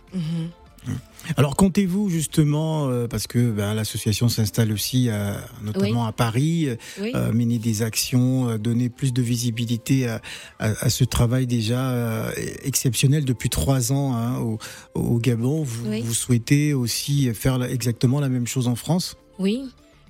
Alors 1.37 1.55
comptez-vous 1.55 2.09
justement, 2.11 2.88
euh, 2.88 3.07
parce 3.07 3.29
que 3.29 3.53
ben, 3.53 3.72
l'association 3.72 4.29
s'installe 4.29 4.72
aussi 4.72 5.09
euh, 5.09 5.35
notamment 5.62 6.05
à 6.07 6.11
Paris, 6.12 6.66
euh, 6.68 6.75
Oui. 7.01 7.12
euh, 7.14 7.33
mener 7.33 7.59
des 7.59 7.83
actions, 7.83 8.59
donner 8.59 8.88
plus 8.88 9.12
de 9.12 9.22
visibilité 9.22 10.09
à, 10.09 10.20
à- 10.59 10.85
à 10.87 10.90
ce 10.90 11.05
travail 11.05 11.46
déjà 11.46 12.33
exceptionnel 12.64 13.25
depuis 13.25 13.48
trois 13.51 13.92
ans 13.92 14.14
hein, 14.16 14.40
au, 14.40 14.59
au 14.94 15.18
Gabon. 15.20 15.62
Vous, 15.62 15.88
Oui. 15.88 16.01
vous 16.01 16.14
souhaitez 16.14 16.75
aussi 16.75 17.33
faire 17.35 17.62
exactement 17.62 18.18
la 18.18 18.29
même 18.29 18.48
chose 18.48 18.66
en 18.66 18.75
France? 18.75 19.16
Oui, 19.38 19.62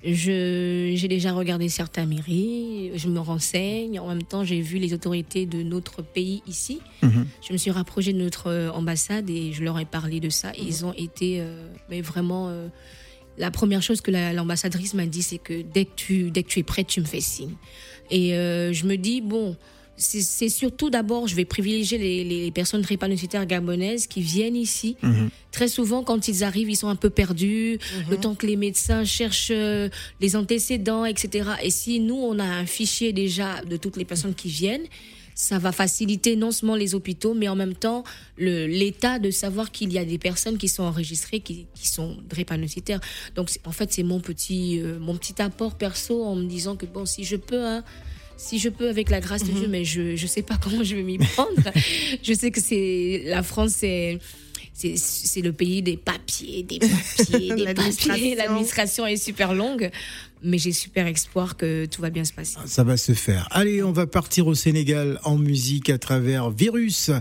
j'ai 0.03 1.07
déjà 1.07 1.31
regardé 1.33 1.69
certaines 1.69 2.09
mairies, 2.09 2.91
je 2.95 3.07
me 3.07 3.19
renseigne. 3.19 3.99
En 3.99 4.07
même 4.09 4.23
temps, 4.23 4.43
j'ai 4.43 4.61
vu 4.61 4.77
les 4.77 4.93
autorités 4.93 5.45
de 5.45 5.63
notre 5.63 6.01
pays 6.01 6.41
ici. 6.47 6.79
Mhm. 7.01 7.25
Je 7.47 7.53
me 7.53 7.57
suis 7.57 7.71
rapprochée 7.71 8.11
de 8.13 8.19
notre 8.19 8.47
euh, 8.47 8.69
ambassade 8.71 9.29
et 9.29 9.53
je 9.53 9.63
leur 9.63 9.79
ai 9.79 9.85
parlé 9.85 10.19
de 10.19 10.29
ça. 10.29 10.51
Et 10.57 10.61
Ils 10.63 10.85
ont 10.85 10.93
été 10.93 11.39
euh, 11.39 11.67
mais 11.89 12.01
vraiment. 12.01 12.49
euh, 12.49 12.67
la 13.39 13.49
première 13.49 13.81
chose 13.81 13.99
que 14.01 14.11
la- 14.11 14.31
l'ambassadrice 14.31 14.93
m'a 14.93 15.07
dit, 15.07 15.23
c'est 15.23 15.39
que 15.39 15.63
dès 15.63 15.85
que, 15.85 15.95
tu, 15.95 16.29
dès 16.29 16.43
que 16.43 16.49
tu 16.49 16.59
es 16.59 16.63
prête, 16.63 16.85
tu 16.85 16.99
me 17.01 17.05
fais 17.05 17.19
signe. 17.21 17.55
Et 18.11 18.35
euh, 18.35 18.71
je 18.73 18.85
me 18.85 18.95
dis, 18.95 19.21
bon, 19.21 19.55
c'est 19.97 20.49
surtout 20.49 20.89
d'abord, 20.89 21.27
je 21.27 21.35
vais 21.35 21.45
privilégier 21.45 21.97
les, 21.97 22.23
les 22.23 22.51
personnes 22.51 22.81
drépanocytaires 22.81 23.45
gabonaises 23.45 24.07
qui 24.07 24.21
viennent 24.21 24.55
ici. 24.55 24.97
Très 25.51 25.67
souvent, 25.67 26.03
quand 26.03 26.27
ils 26.27 26.43
arrivent, 26.43 26.69
ils 26.69 26.75
sont 26.75 26.87
un 26.87 26.95
peu 26.95 27.09
perdus, 27.09 27.77
le 28.09 28.17
temps 28.17 28.35
que 28.35 28.47
les 28.47 28.55
médecins 28.55 29.05
cherchent 29.05 29.51
euh, 29.51 29.89
les 30.19 30.35
antécédents, 30.35 31.05
etc. 31.05 31.51
Et 31.61 31.69
si 31.69 31.99
nous, 31.99 32.15
on 32.15 32.39
a 32.39 32.43
un 32.43 32.65
fichier 32.65 33.13
déjà 33.13 33.61
de 33.63 33.77
toutes 33.77 33.97
les 33.97 34.05
personnes 34.05 34.33
qui 34.33 34.49
viennent, 34.49 34.87
ça 35.35 35.59
va 35.59 35.71
faciliter 35.71 36.35
non 36.35 36.51
seulement 36.51 36.75
les 36.75 36.95
hôpitaux, 36.95 37.33
mais 37.33 37.47
en 37.47 37.55
même 37.55 37.75
temps 37.75 38.03
l'état 38.37 39.19
de 39.19 39.31
savoir 39.31 39.71
qu'il 39.71 39.91
y 39.91 39.97
a 39.97 40.05
des 40.05 40.17
personnes 40.17 40.57
qui 40.57 40.67
sont 40.67 40.83
enregistrées, 40.83 41.39
qui, 41.39 41.67
qui 41.75 41.87
sont 41.87 42.17
drépanocytaires. 42.27 42.99
Donc, 43.35 43.49
en 43.65 43.71
fait, 43.71 43.91
c'est 43.93 44.03
mon 44.03 44.19
petit, 44.19 44.79
euh, 44.79 44.99
mon 44.99 45.15
petit 45.15 45.41
apport 45.41 45.75
perso 45.75 46.23
en 46.23 46.35
me 46.35 46.45
disant 46.45 46.75
que 46.75 46.85
bon, 46.85 47.05
si 47.05 47.23
je 47.23 47.35
peux, 47.35 47.65
hein, 47.65 47.83
si 48.37 48.59
je 48.59 48.69
peux 48.69 48.89
avec 48.89 49.09
la 49.09 49.19
grâce 49.19 49.43
de 49.43 49.51
Dieu, 49.51 49.67
mais 49.67 49.85
je 49.85 50.15
je 50.15 50.27
sais 50.27 50.41
pas 50.41 50.55
comment 50.61 50.83
je 50.83 50.95
vais 50.95 51.03
m'y 51.03 51.17
prendre. 51.17 51.51
je 52.21 52.33
sais 52.33 52.51
que 52.51 52.61
c'est 52.61 53.23
la 53.25 53.43
France, 53.43 53.71
c'est 53.77 54.19
c'est 54.73 55.41
le 55.41 55.53
pays 55.53 55.81
des 55.81 55.97
papiers, 55.97 56.63
des 56.63 56.79
papiers, 57.17 57.53
des 57.55 57.63
L'administration. 57.63 58.09
papiers. 58.13 58.35
L'administration 58.35 59.05
est 59.07 59.17
super 59.17 59.53
longue, 59.53 59.89
mais 60.41 60.57
j'ai 60.57 60.71
super 60.73 61.07
espoir 61.07 61.55
que 61.55 61.85
tout 61.85 62.01
va 62.01 62.09
bien 62.09 62.25
se 62.25 62.33
passer. 62.33 62.57
Ça 62.65 62.83
va 62.83 62.97
se 62.97 63.13
faire. 63.13 63.47
Allez, 63.51 63.81
on 63.83 63.91
va 63.91 64.07
partir 64.07 64.47
au 64.47 64.55
Sénégal 64.55 65.19
en 65.23 65.37
musique 65.37 65.89
à 65.89 65.97
travers 65.97 66.49
Virus, 66.49 67.11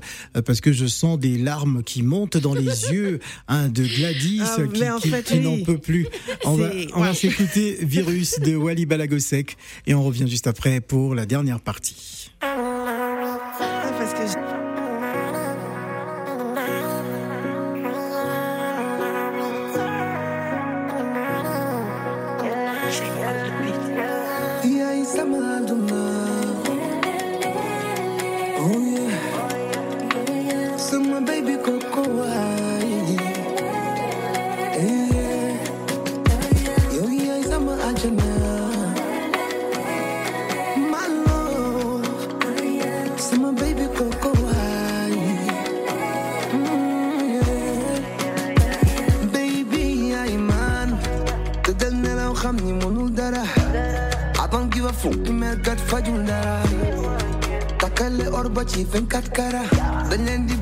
parce 0.44 0.60
que 0.60 0.72
je 0.72 0.86
sens 0.86 1.18
des 1.18 1.38
larmes 1.38 1.82
qui 1.84 2.02
montent 2.02 2.36
dans 2.38 2.54
les 2.54 2.64
yeux 2.92 3.20
hein, 3.48 3.68
de 3.68 3.84
Gladys 3.84 4.40
Ah, 4.42 4.56
qui, 4.72 4.80
mais 4.80 4.90
en 4.90 4.98
qui- 4.98 5.10
fait, 5.10 5.22
qui 5.22 5.34
oui. 5.34 5.40
n'en 5.40 5.64
peut 5.64 5.78
plus. 5.78 6.06
On 6.44 6.54
va, 6.56 6.68
va 6.68 7.00
ouais. 7.10 7.14
s'écouter 7.14 7.78
Virus 7.82 8.40
de 8.40 8.56
Wally 8.56 8.86
Balagosek 8.86 9.56
et 9.86 9.94
on 9.94 10.02
revient 10.02 10.26
juste 10.28 10.46
après 10.46 10.80
pour 10.80 11.14
la 11.14 11.26
dernière 11.26 11.60
partie. 11.60 12.30
handkerchief 58.62 58.94
and 58.94 59.10
cut 59.10 59.34
cara. 59.34 59.66
Then 60.08 60.28
in 60.28 60.46
the 60.46 60.56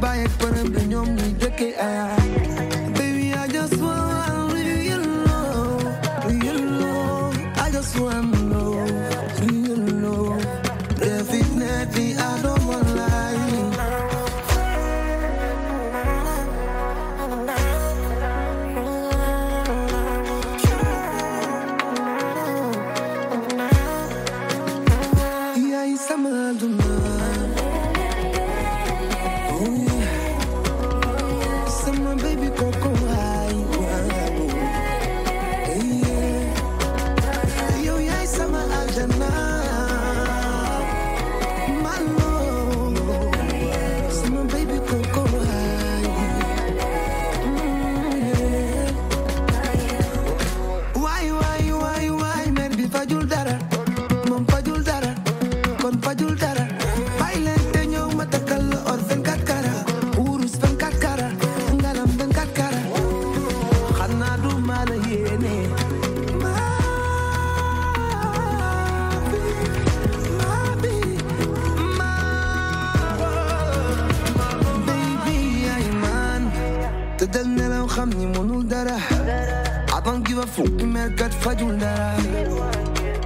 Can't 80.10 80.26
give 80.26 80.38
a 80.38 80.46
fuck, 80.46 80.66
die 80.76 80.86
merkat 80.86 81.32
fajundara 81.32 82.18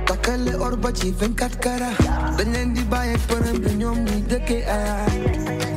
Takale 0.04 0.52
or 0.60 0.76
bachi 0.76 1.12
venkat 1.12 1.56
kara 1.62 1.88
Benen 2.36 2.74
di 2.74 2.82
baye 2.82 3.16
perem 3.26 3.56
di 3.64 3.72
nyom 3.80 4.04
ni 4.04 4.20
deke 4.28 4.68
aya 4.68 5.08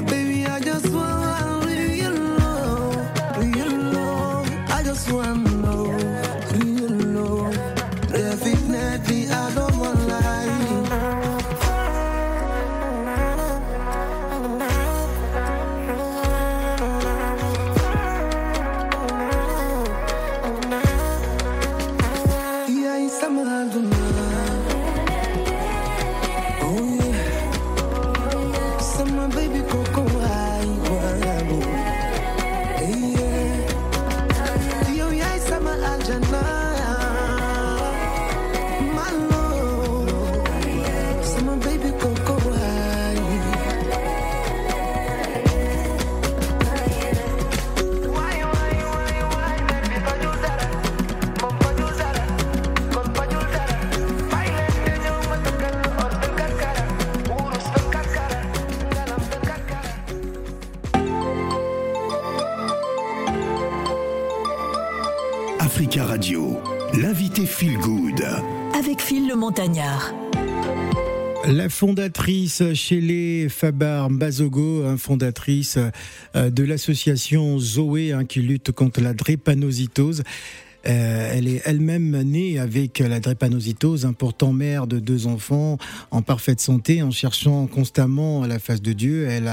Baby 0.04 0.46
I 0.46 0.60
just 0.60 0.90
want 0.92 1.70
you 1.96 2.12
know, 2.12 2.92
you 3.40 3.70
love. 3.96 4.52
I 4.70 4.84
just 4.84 5.10
want 5.10 5.47
Africa 65.78 66.06
Radio, 66.06 66.58
l'invité 67.00 67.46
Feel 67.46 67.78
Good. 67.78 68.24
Avec 68.74 69.00
Phil 69.00 69.28
le 69.28 69.36
Montagnard. 69.36 70.12
La 71.46 71.70
fondatrice 71.70 72.74
Shelley 72.74 73.48
Fabar 73.48 74.10
Mbazogo, 74.10 74.86
hein, 74.88 74.98
fondatrice 74.98 75.78
euh, 76.36 76.50
de 76.50 76.64
l'association 76.64 77.60
Zoé 77.60 78.12
hein, 78.12 78.26
qui 78.26 78.42
lutte 78.42 78.72
contre 78.72 79.02
la 79.02 79.14
drépanocytose. 79.14 80.24
Euh, 80.86 81.32
elle 81.34 81.48
est 81.48 81.62
elle-même 81.66 82.22
née 82.22 82.60
avec 82.60 83.00
la 83.00 83.20
drépanocytose, 83.20 84.06
un 84.06 84.14
portant 84.14 84.54
mère 84.54 84.88
de 84.88 85.00
deux 85.00 85.28
enfants 85.28 85.78
en 86.12 86.22
parfaite 86.22 86.62
santé, 86.62 87.02
en 87.02 87.12
cherchant 87.12 87.68
constamment 87.68 88.46
la 88.46 88.60
face 88.60 88.82
de 88.82 88.94
Dieu. 88.94 89.28
Elle, 89.28 89.48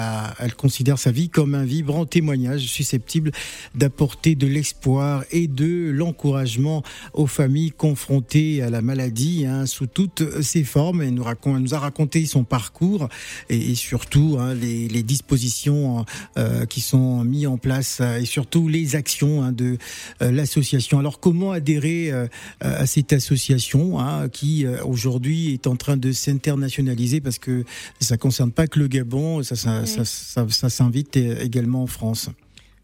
considère 0.56 0.98
sa 0.98 1.10
vie 1.10 1.28
comme 1.28 1.54
un 1.54 1.64
vibrant 1.64 2.06
témoignage 2.06 2.62
susceptible 2.62 3.32
d'apporter 3.74 4.34
de 4.34 4.46
l'espoir 4.46 5.24
et 5.30 5.48
de 5.48 5.90
l'encouragement 5.90 6.82
aux 7.12 7.26
familles 7.26 7.72
confrontées 7.72 8.62
à 8.62 8.70
la 8.70 8.82
maladie 8.82 9.46
hein, 9.46 9.66
sous 9.66 9.86
toutes 9.86 10.42
ses 10.42 10.64
formes. 10.64 11.02
Elle 11.02 11.14
nous, 11.14 11.74
a 11.74 11.78
raconté 11.78 12.26
son 12.26 12.44
parcours 12.44 13.08
et, 13.48 13.74
surtout 13.74 14.36
hein, 14.38 14.54
les, 14.54 15.02
dispositions 15.04 16.04
euh, 16.38 16.64
qui 16.66 16.80
sont 16.80 17.24
mises 17.24 17.46
en 17.46 17.58
place 17.58 18.00
et 18.00 18.24
surtout 18.24 18.68
les 18.68 18.96
actions 18.96 19.42
hein, 19.42 19.52
de 19.52 19.76
euh, 20.22 20.30
l'association. 20.30 21.00
Comment 21.20 21.52
adhérer 21.52 22.10
euh, 22.12 22.26
à 22.60 22.86
cette 22.86 23.12
association 23.12 23.98
hein, 24.00 24.28
qui 24.28 24.64
euh, 24.66 24.82
aujourd'hui 24.84 25.52
est 25.52 25.66
en 25.66 25.76
train 25.76 25.96
de 25.96 26.12
s'internationaliser 26.12 27.20
parce 27.20 27.38
que 27.38 27.64
ça 28.00 28.16
concerne 28.16 28.52
pas 28.52 28.66
que 28.66 28.78
le 28.78 28.88
Gabon, 28.88 29.42
ça, 29.42 29.56
ça, 29.56 29.80
Oui. 29.82 29.86
ça, 29.88 30.04
ça- 30.04 30.46
ça 30.48 30.68
s'invite 30.70 31.16
également 31.16 31.82
en 31.82 31.86
France? 31.86 32.28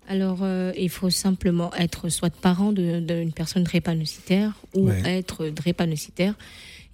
Alors, 0.08 0.38
euh, 0.42 0.72
il 0.76 0.88
faut 0.90 1.10
simplement 1.10 1.72
être 1.74 2.08
soit 2.08 2.34
parent 2.34 2.72
d'une 2.72 3.32
personne 3.32 3.62
drépanocytaire 3.62 4.54
ou 4.74 4.88
Ouais. 4.88 5.02
être 5.04 5.48
drépanocytaire 5.50 6.34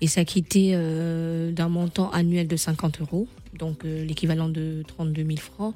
et 0.03 0.07
s'acquitter 0.07 0.73
euh, 0.75 1.51
d'un 1.53 1.71
montant 1.71 2.11
annuel 2.11 2.47
de 2.47 2.57
50 2.57 3.01
euros, 3.01 3.27
donc 3.59 3.85
euh, 3.87 4.05
l'équivalent 4.05 4.51
de 4.51 4.83
32 4.89 5.25
000 5.25 5.37
francs. 5.39 5.75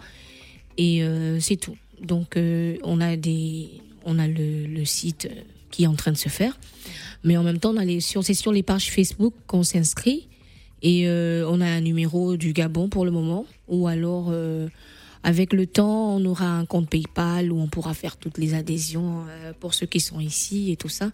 Et 0.76 1.02
euh, 1.02 1.40
c'est 1.40 1.56
tout. 1.56 1.76
Donc, 2.02 2.36
euh, 2.36 2.76
on 2.82 3.00
a, 3.00 3.16
des, 3.16 3.68
on 4.04 4.18
a 4.18 4.26
le, 4.26 4.84
site 4.84 5.28
euh, 5.30 5.42
qui 5.70 5.84
est 5.84 5.86
en 5.86 5.94
train 5.94 6.12
de 6.12 6.16
se 6.16 6.28
faire. 6.28 6.58
Mais 7.24 7.36
en 7.36 7.42
même 7.42 7.58
temps, 7.58 7.74
on 7.74 7.76
a 7.76 7.84
les, 7.84 8.00
sur, 8.00 8.24
c'est 8.24 8.34
sur 8.34 8.52
les 8.52 8.62
pages 8.62 8.90
Facebook 8.90 9.34
qu'on 9.46 9.62
s'inscrit. 9.62 10.28
Et 10.82 11.08
euh, 11.08 11.46
on 11.48 11.60
a 11.60 11.66
un 11.66 11.80
numéro 11.80 12.36
du 12.36 12.52
Gabon 12.52 12.88
pour 12.88 13.04
le 13.04 13.10
moment. 13.10 13.46
Ou 13.68 13.86
alors, 13.86 14.28
euh, 14.30 14.68
avec 15.22 15.52
le 15.52 15.66
temps, 15.66 16.16
on 16.16 16.24
aura 16.24 16.46
un 16.46 16.64
compte 16.64 16.88
PayPal 16.88 17.52
où 17.52 17.60
on 17.60 17.68
pourra 17.68 17.92
faire 17.92 18.16
toutes 18.16 18.38
les 18.38 18.54
adhésions 18.54 19.24
pour 19.60 19.74
ceux 19.74 19.86
qui 19.86 20.00
sont 20.00 20.20
ici 20.20 20.72
et 20.72 20.76
tout 20.76 20.88
ça. 20.88 21.10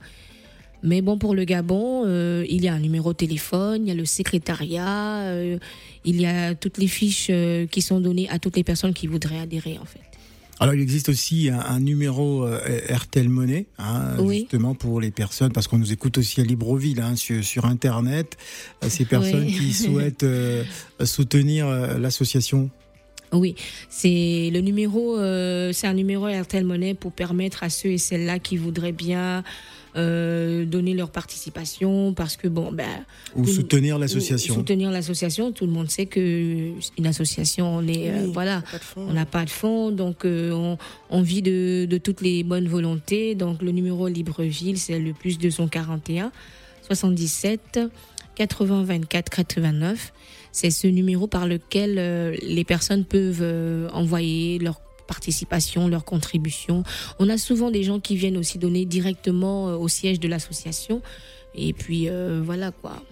Mais 0.84 1.02
bon, 1.02 1.18
pour 1.18 1.34
le 1.34 1.42
Gabon, 1.42 2.04
il 2.44 2.62
y 2.62 2.68
a 2.68 2.74
un 2.74 2.78
numéro 2.78 3.12
de 3.12 3.16
téléphone, 3.16 3.82
il 3.82 3.88
y 3.88 3.90
a 3.90 3.94
le 3.94 4.04
secrétariat, 4.04 5.34
il 6.04 6.20
y 6.20 6.26
a 6.26 6.54
toutes 6.54 6.78
les 6.78 6.86
fiches 6.86 7.32
qui 7.72 7.82
sont 7.82 7.98
données 7.98 8.28
à 8.28 8.38
toutes 8.38 8.54
les 8.54 8.62
personnes 8.62 8.94
qui 8.94 9.08
voudraient 9.08 9.40
adhérer, 9.40 9.78
en 9.78 9.86
fait. 9.86 10.05
Alors 10.58 10.74
il 10.74 10.80
existe 10.80 11.10
aussi 11.10 11.50
un, 11.50 11.60
un 11.60 11.80
numéro 11.80 12.46
euh, 12.46 12.58
RTL 12.88 13.28
Monnaie, 13.28 13.66
hein, 13.78 14.16
Oui. 14.18 14.40
justement 14.40 14.74
pour 14.74 15.00
les 15.00 15.10
personnes, 15.10 15.52
parce 15.52 15.68
qu'on 15.68 15.78
nous 15.78 15.92
écoute 15.92 16.16
aussi 16.18 16.40
à 16.40 16.44
Libreville 16.44 17.00
hein, 17.00 17.14
sur, 17.14 17.44
sur 17.44 17.66
Internet, 17.66 18.36
euh, 18.82 18.88
ces 18.88 19.04
personnes 19.04 19.44
Oui. 19.44 19.52
qui 19.52 19.72
souhaitent 19.74 20.22
euh, 20.22 20.64
soutenir 21.04 21.68
l'association. 21.98 22.70
Oui, 23.32 23.54
c'est 23.90 24.50
le 24.52 24.60
numéro, 24.60 25.18
euh, 25.18 25.72
c'est 25.72 25.88
un 25.88 25.94
numéro 25.94 26.26
RTL 26.26 26.64
Monnaie 26.64 26.94
pour 26.94 27.12
permettre 27.12 27.62
à 27.64 27.68
ceux 27.70 27.90
et 27.90 27.98
celles-là 27.98 28.38
qui 28.38 28.56
voudraient 28.56 28.92
bien 28.92 29.42
euh, 29.96 30.64
donner 30.66 30.94
leur 30.94 31.10
participation, 31.10 32.12
parce 32.12 32.36
que 32.36 32.48
bon, 32.48 32.70
ben, 32.72 32.84
Ou 33.34 33.44
Tout- 33.44 33.52
soutenir 33.52 33.98
l'association. 33.98 34.54
Soutenir 34.54 34.90
l'association, 34.90 35.52
tout 35.52 35.66
le 35.66 35.72
monde 35.72 35.90
sait 35.90 36.06
que 36.06 36.70
une 36.98 37.06
association, 37.06 37.76
on 37.76 37.86
est, 37.88 38.10
euh, 38.10 38.26
voilà, 38.32 38.62
pas 38.70 38.78
de 38.78 38.82
fond. 38.84 39.06
on 39.08 39.12
n'a 39.12 39.26
pas 39.26 39.44
de 39.44 39.50
fonds, 39.50 39.90
donc 39.90 40.24
euh, 40.24 40.52
on, 40.52 40.78
on 41.10 41.22
vit 41.22 41.42
de, 41.42 41.86
de 41.88 41.98
toutes 41.98 42.20
les 42.20 42.42
bonnes 42.42 42.68
volontés. 42.68 43.34
Donc 43.34 43.62
le 43.62 43.70
numéro 43.72 44.08
Libreville, 44.08 44.78
c'est 44.78 44.98
le 44.98 45.12
plus 45.12 45.38
241 45.38 46.30
77 46.82 47.80
80 48.36 48.84
24 48.84 49.30
89. 49.30 50.12
C'est 50.52 50.70
ce 50.70 50.86
numéro 50.86 51.26
par 51.26 51.46
lequel 51.46 51.96
euh, 51.98 52.34
les 52.42 52.64
personnes 52.64 53.04
peuvent 53.04 53.40
euh, 53.42 53.88
envoyer 53.92 54.58
leur 54.58 54.80
participation, 55.06 55.88
leur 55.88 56.04
contribution. 56.04 56.82
On 57.18 57.28
a 57.28 57.38
souvent 57.38 57.70
des 57.70 57.82
gens 57.82 58.00
qui 58.00 58.16
viennent 58.16 58.36
aussi 58.36 58.58
donner 58.58 58.84
directement 58.84 59.68
euh, 59.68 59.76
au 59.76 59.88
siège 59.88 60.20
de 60.20 60.28
l'association. 60.28 61.02
Et 61.54 61.72
puis 61.72 62.08
euh, 62.08 62.42
voilà 62.44 62.70
quoi. 62.70 63.02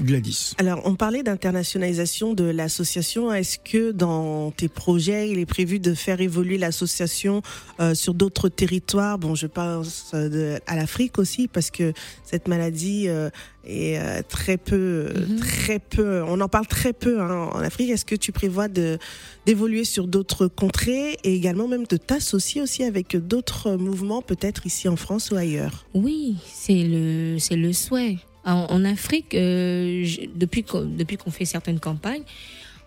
Gladys. 0.00 0.54
Alors, 0.58 0.80
on 0.84 0.94
parlait 0.94 1.22
d'internationalisation 1.22 2.34
de 2.34 2.44
l'association. 2.44 3.32
Est-ce 3.32 3.58
que 3.58 3.92
dans 3.92 4.50
tes 4.50 4.68
projets, 4.68 5.30
il 5.30 5.38
est 5.38 5.46
prévu 5.46 5.78
de 5.78 5.94
faire 5.94 6.20
évoluer 6.20 6.58
l'association 6.58 7.42
euh, 7.80 7.94
sur 7.94 8.14
d'autres 8.14 8.48
territoires? 8.48 9.18
Bon, 9.18 9.34
je 9.34 9.46
pense 9.46 10.10
euh, 10.14 10.28
de- 10.28 10.60
à 10.66 10.76
l'Afrique 10.76 11.18
aussi, 11.18 11.48
parce 11.48 11.70
que 11.70 11.92
cette 12.24 12.48
maladie 12.48 13.08
euh, 13.08 13.30
est 13.66 13.98
euh, 13.98 14.22
très 14.28 14.56
peu, 14.56 15.08
Mhm. 15.28 15.36
très 15.40 15.78
peu. 15.78 16.22
On 16.22 16.40
en 16.40 16.48
parle 16.48 16.66
très 16.66 16.92
peu 16.92 17.20
hein, 17.20 17.50
en 17.52 17.58
Afrique. 17.60 17.90
Est-ce 17.90 18.04
que 18.04 18.14
tu 18.16 18.32
prévois 18.32 18.68
de 18.68 18.98
d'évoluer 19.46 19.84
sur 19.84 20.08
d'autres 20.08 20.48
contrées 20.48 21.18
et 21.22 21.34
également 21.34 21.68
même 21.68 21.86
de 21.86 21.96
t'associer 21.96 22.60
aussi 22.62 22.82
avec 22.82 23.16
d'autres 23.16 23.76
mouvements, 23.76 24.20
peut-être 24.22 24.66
ici 24.66 24.88
en 24.88 24.96
France 24.96 25.30
ou 25.30 25.36
ailleurs? 25.36 25.86
Oui, 25.94 26.36
c'est 26.52 26.82
le, 26.84 27.38
c'est 27.38 27.54
le 27.56 27.72
souhait. 27.72 28.18
En, 28.46 28.66
en 28.70 28.84
Afrique, 28.84 29.34
euh, 29.34 30.06
depuis 30.34 30.62
qu'on, 30.62 30.84
depuis 30.84 31.16
qu'on 31.16 31.30
fait 31.30 31.44
certaines 31.44 31.80
campagnes, 31.80 32.22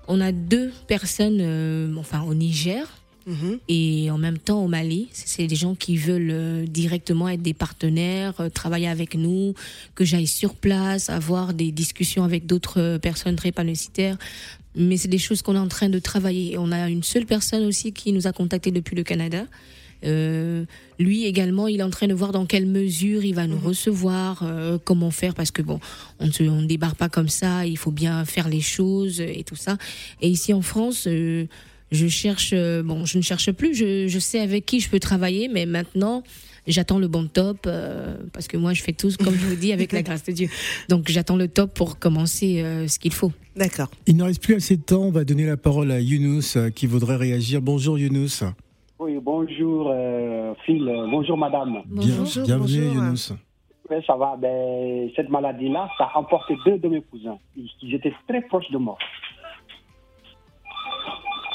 on 0.08 0.22
a 0.22 0.32
deux 0.32 0.72
personnes, 0.88 1.40
euh, 1.42 1.94
enfin 1.98 2.22
au 2.24 2.34
Niger 2.34 2.88
Mhm. 3.28 3.60
et 3.68 4.10
en 4.10 4.18
même 4.18 4.40
temps 4.40 4.64
au 4.64 4.68
Mali. 4.68 5.08
C'est 5.12 5.46
des 5.46 5.56
gens 5.56 5.76
qui 5.76 5.98
veulent 5.98 6.32
euh, 6.32 6.66
directement 6.66 7.30
être 7.30 7.44
des 7.44 7.54
partenaires, 7.54 8.34
travailler 8.54 8.88
avec 8.88 9.14
nous, 9.14 9.54
que 9.94 10.04
j'aille 10.04 10.26
sur 10.26 10.56
place, 10.56 11.10
avoir 11.12 11.54
des 11.54 11.72
discussions 11.72 12.24
avec 12.24 12.48
d'autres 12.48 12.98
personnes 12.98 13.36
drépanocytaires. 13.36 14.18
Mais 14.76 14.98
c'est 14.98 15.10
des 15.10 15.20
choses 15.20 15.42
qu'on 15.44 15.56
est 15.56 15.60
en 15.60 15.68
train 15.68 15.90
de 15.90 16.00
travailler. 16.00 16.58
On 16.58 16.72
a 16.72 16.90
une 16.90 17.04
seule 17.04 17.26
personne 17.26 17.66
aussi 17.66 17.92
qui 17.92 18.14
nous 18.14 18.26
a 18.26 18.32
contactés 18.32 18.72
depuis 18.72 18.96
le 18.96 19.04
Canada. 19.04 19.46
Euh, 20.06 20.66
lui 20.98 21.26
également, 21.26 21.68
il 21.68 21.80
est 21.80 21.84
en 21.84 21.90
train 21.90 22.08
de 22.08 22.14
voir 22.14 22.32
dans 22.32 22.46
quelle 22.46 22.66
mesure 22.66 23.24
il 23.26 23.34
va 23.36 23.48
nous 23.48 23.60
recevoir, 23.60 24.42
euh, 24.44 24.78
comment 24.84 25.12
faire, 25.12 25.34
parce 25.34 25.52
que 25.52 25.62
bon, 25.62 25.80
on 26.20 26.28
ne 26.28 26.32
se- 26.32 26.44
on 26.44 26.62
débarque 26.62 26.98
pas 26.98 27.10
comme 27.10 27.30
ça, 27.30 27.66
il 27.66 27.78
faut 27.78 27.92
bien 27.92 28.24
faire 28.26 28.48
les 28.50 28.62
choses 28.62 29.20
et 29.22 29.44
tout 29.46 29.56
ça. 29.58 29.78
Et 30.22 30.30
ici 30.30 30.54
en 30.54 30.62
France, 30.62 31.06
euh, 31.08 31.46
je 31.92 32.08
cherche, 32.08 32.52
euh, 32.54 32.84
bon, 32.84 33.06
je 33.06 33.18
ne 33.18 33.24
cherche 33.24 33.52
plus, 33.52 33.74
je, 33.76 34.08
je 34.08 34.20
sais 34.20 34.40
avec 34.40 34.66
qui 34.66 34.80
je 34.80 34.90
peux 34.90 35.00
travailler, 35.00 35.48
mais 35.48 35.66
maintenant, 35.66 36.24
j'attends 36.68 37.00
le 37.00 37.08
bon 37.08 37.28
top, 37.28 37.66
euh, 37.66 38.16
parce 38.32 38.48
que 38.48 38.56
moi, 38.58 38.74
je 38.74 38.84
fais 38.84 38.94
tout, 38.94 39.10
comme 39.24 39.34
je 39.34 39.46
vous 39.48 39.56
dis, 39.56 39.74
avec 39.74 39.92
la 39.92 40.04
grâce 40.04 40.24
de 40.24 40.32
Dieu. 40.32 40.50
Donc, 40.88 41.10
j'attends 41.10 41.36
le 41.38 41.48
top 41.48 41.74
pour 41.74 41.98
commencer 41.98 42.62
euh, 42.62 42.88
ce 42.88 43.00
qu'il 43.00 43.14
faut. 43.14 43.32
D'accord. 43.56 43.90
Il 44.06 44.16
ne 44.18 44.24
reste 44.24 44.42
plus 44.44 44.56
assez 44.56 44.78
de 44.78 44.82
temps, 44.84 45.04
on 45.04 45.12
va 45.12 45.24
donner 45.26 45.46
la 45.46 45.58
parole 45.58 45.92
à 45.92 46.00
Younous 46.00 46.56
euh, 46.58 46.70
qui 46.70 46.86
voudrait 46.86 47.16
réagir. 47.16 47.62
Bonjour 47.62 47.98
Younous. 47.98 48.44
Oui, 49.00 49.18
bonjour 49.22 49.90
euh, 49.94 50.54
Phil, 50.66 50.84
bonjour 51.10 51.38
madame. 51.38 51.82
Bien- 51.86 52.18
Bonjour, 52.18 52.44
bienvenue 52.46 52.82
bonjour. 52.86 52.94
Younous. 52.96 53.34
Ça 54.06 54.16
va. 54.18 54.36
Ben, 54.38 55.10
cette 55.16 55.30
maladie-là, 55.30 55.90
ça 55.98 56.12
a 56.14 56.20
emporté 56.20 56.56
deux 56.66 56.78
de 56.78 56.88
mes 56.90 57.02
cousins. 57.02 57.40
Ils, 57.56 57.96
étaient 57.96 58.14
très 58.28 58.42
proches 58.42 58.70
de 58.72 58.78
moi. 58.78 58.98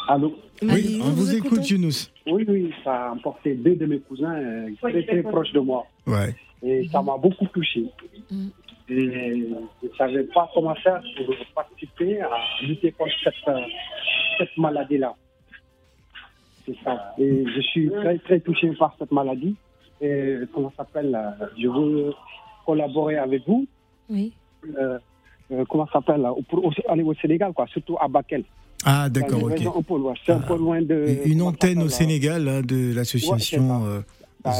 Allô? 0.08 0.34
Oui, 0.62 1.00
on 1.02 1.10
vous 1.10 1.34
écoute 1.34 1.68
Younous. 1.68 2.08
Oui, 2.26 2.44
oui, 2.48 2.72
ça 2.82 3.08
a 3.08 3.12
emporté 3.12 3.54
deux 3.54 3.76
de 3.76 3.86
mes 3.86 4.00
cousins 4.00 4.34
euh, 4.34 4.70
très, 4.80 5.02
très 5.04 5.22
proches 5.22 5.52
de 5.52 5.60
moi. 5.60 5.86
Ouais. 6.06 6.34
Et 6.62 6.88
ça 6.88 7.02
m'a 7.02 7.16
beaucoup 7.18 7.46
touché. 7.48 7.84
Mhm. 8.30 8.50
Et 8.88 9.48
je 9.82 9.86
ne 9.88 9.92
savais 9.96 10.24
pas 10.24 10.50
comment 10.54 10.74
faire 10.76 11.02
pour 11.16 11.34
participer 11.54 12.20
à 12.20 12.28
lutter 12.62 12.90
contre 12.92 13.12
cette, 13.22 13.34
cette 14.38 14.56
maladie-là. 14.58 15.14
C'est 16.66 16.76
ça. 16.84 17.14
Et 17.18 17.44
je 17.54 17.60
suis 17.60 17.90
très, 17.90 18.18
très 18.18 18.40
touché 18.40 18.70
par 18.78 18.94
cette 18.98 19.12
maladie. 19.12 19.54
Et 20.00 20.36
comment 20.52 20.70
ça 20.76 20.84
s'appelle 20.84 21.18
Je 21.58 21.68
veux 21.68 22.12
collaborer 22.66 23.16
avec 23.16 23.42
vous. 23.46 23.66
Oui. 24.10 24.32
Euh, 24.78 24.98
euh, 25.52 25.64
comment 25.68 25.86
ça 25.86 25.94
s'appelle 25.94 26.22
là, 26.22 26.32
pour 26.48 26.72
aller 26.88 27.02
au 27.02 27.14
Sénégal, 27.14 27.52
quoi, 27.52 27.66
surtout 27.66 27.96
à 28.00 28.08
Bakel. 28.08 28.44
Ah 28.86 29.08
d'accord, 29.08 29.38
Une 29.40 29.44
ok. 29.46 29.50
région 29.52 29.74
un 29.78 29.82
peu. 29.82 29.94
C'est 30.24 30.32
un 30.32 30.40
Ah. 30.42 30.46
peu 30.48 30.56
loin 30.58 30.80
de. 30.82 31.06
Une 31.26 31.42
antenne 31.42 31.82
au 31.82 31.88
Sénégal 31.88 32.48
hein, 32.48 32.60
de 32.62 32.94
l'association 32.94 33.82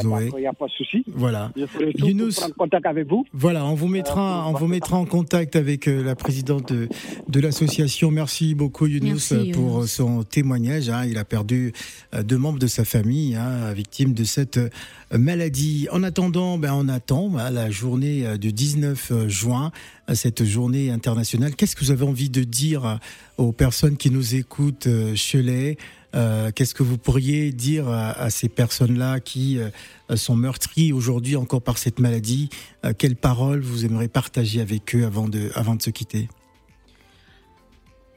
Zoé. 0.01 0.29
Il 0.35 0.39
n'y 0.41 0.47
a 0.47 0.53
pas 0.53 0.65
de 0.65 0.71
souci. 0.71 1.03
Voilà. 1.07 1.51
Je 1.55 1.65
ferai 1.65 1.93
tout 1.93 2.07
Younous. 2.07 2.29
pour 2.33 2.39
prendre 2.41 2.55
contact 2.55 2.85
avec 2.85 3.07
vous. 3.07 3.25
Voilà, 3.33 3.65
on 3.65 3.75
vous 3.75 3.87
mettra, 3.87 4.45
Euh, 4.45 4.49
on 4.49 4.53
vous 4.53 4.67
mettra 4.67 4.97
en 4.97 5.05
contact 5.05 5.55
avec 5.55 5.87
euh, 5.87 6.03
la 6.03 6.15
présidente 6.15 6.71
de, 6.73 6.87
de 7.29 7.39
l'association. 7.39 8.11
Merci 8.11 8.55
beaucoup 8.55 8.87
Younous 8.87 9.05
Merci, 9.31 9.33
euh, 9.35 9.53
pour 9.53 9.71
Younous. 9.75 9.87
son 9.87 10.23
témoignage. 10.23 10.89
hein. 10.89 11.05
Il 11.05 11.17
a 11.17 11.25
perdu 11.25 11.73
euh, 12.13 12.23
deux 12.23 12.37
membres 12.37 12.59
de 12.59 12.67
sa 12.67 12.85
famille, 12.85 13.35
hein, 13.35 13.71
victimes 13.73 14.13
de 14.13 14.23
cette 14.23 14.57
euh, 14.57 14.69
maladie. 15.17 15.87
En 15.91 16.03
attendant, 16.03 16.57
ben, 16.57 16.73
on 16.73 16.87
attend 16.89 17.31
la 17.51 17.69
journée 17.69 18.25
euh, 18.25 18.37
du 18.37 18.51
19 18.53 19.27
juin, 19.27 19.71
cette 20.13 20.43
journée 20.43 20.89
internationale. 20.91 21.55
Qu'est-ce 21.55 21.75
que 21.75 21.83
vous 21.83 21.91
avez 21.91 22.05
envie 22.05 22.29
de 22.29 22.43
dire 22.43 22.99
aux 23.37 23.51
personnes 23.51 23.97
qui 23.97 24.09
nous 24.11 24.35
écoutent, 24.35 24.87
euh, 24.87 25.13
Cholet 25.15 25.77
Euh, 26.15 26.51
Qu'est-ce 26.53 26.73
que 26.73 26.83
vous 26.83 26.97
pourriez 26.97 27.51
dire 27.51 27.89
à, 27.89 28.29
ces 28.29 28.49
personnes-là 28.49 29.19
qui 29.19 29.59
euh, 29.59 29.69
sont 30.15 30.35
meurtries 30.35 30.93
aujourd'hui 30.93 31.35
encore 31.35 31.61
par 31.61 31.77
cette 31.77 31.99
maladie? 31.99 32.49
Euh, 32.85 32.93
Quelles 32.97 33.15
paroles 33.15 33.61
vous 33.61 33.85
aimeriez 33.85 34.07
partager 34.07 34.61
avec 34.61 34.95
eux 34.95 35.05
avant 35.05 35.27
de, 35.27 35.51
avant 35.55 35.75
de 35.75 35.81
se 35.81 35.89
quitter? 35.89 36.29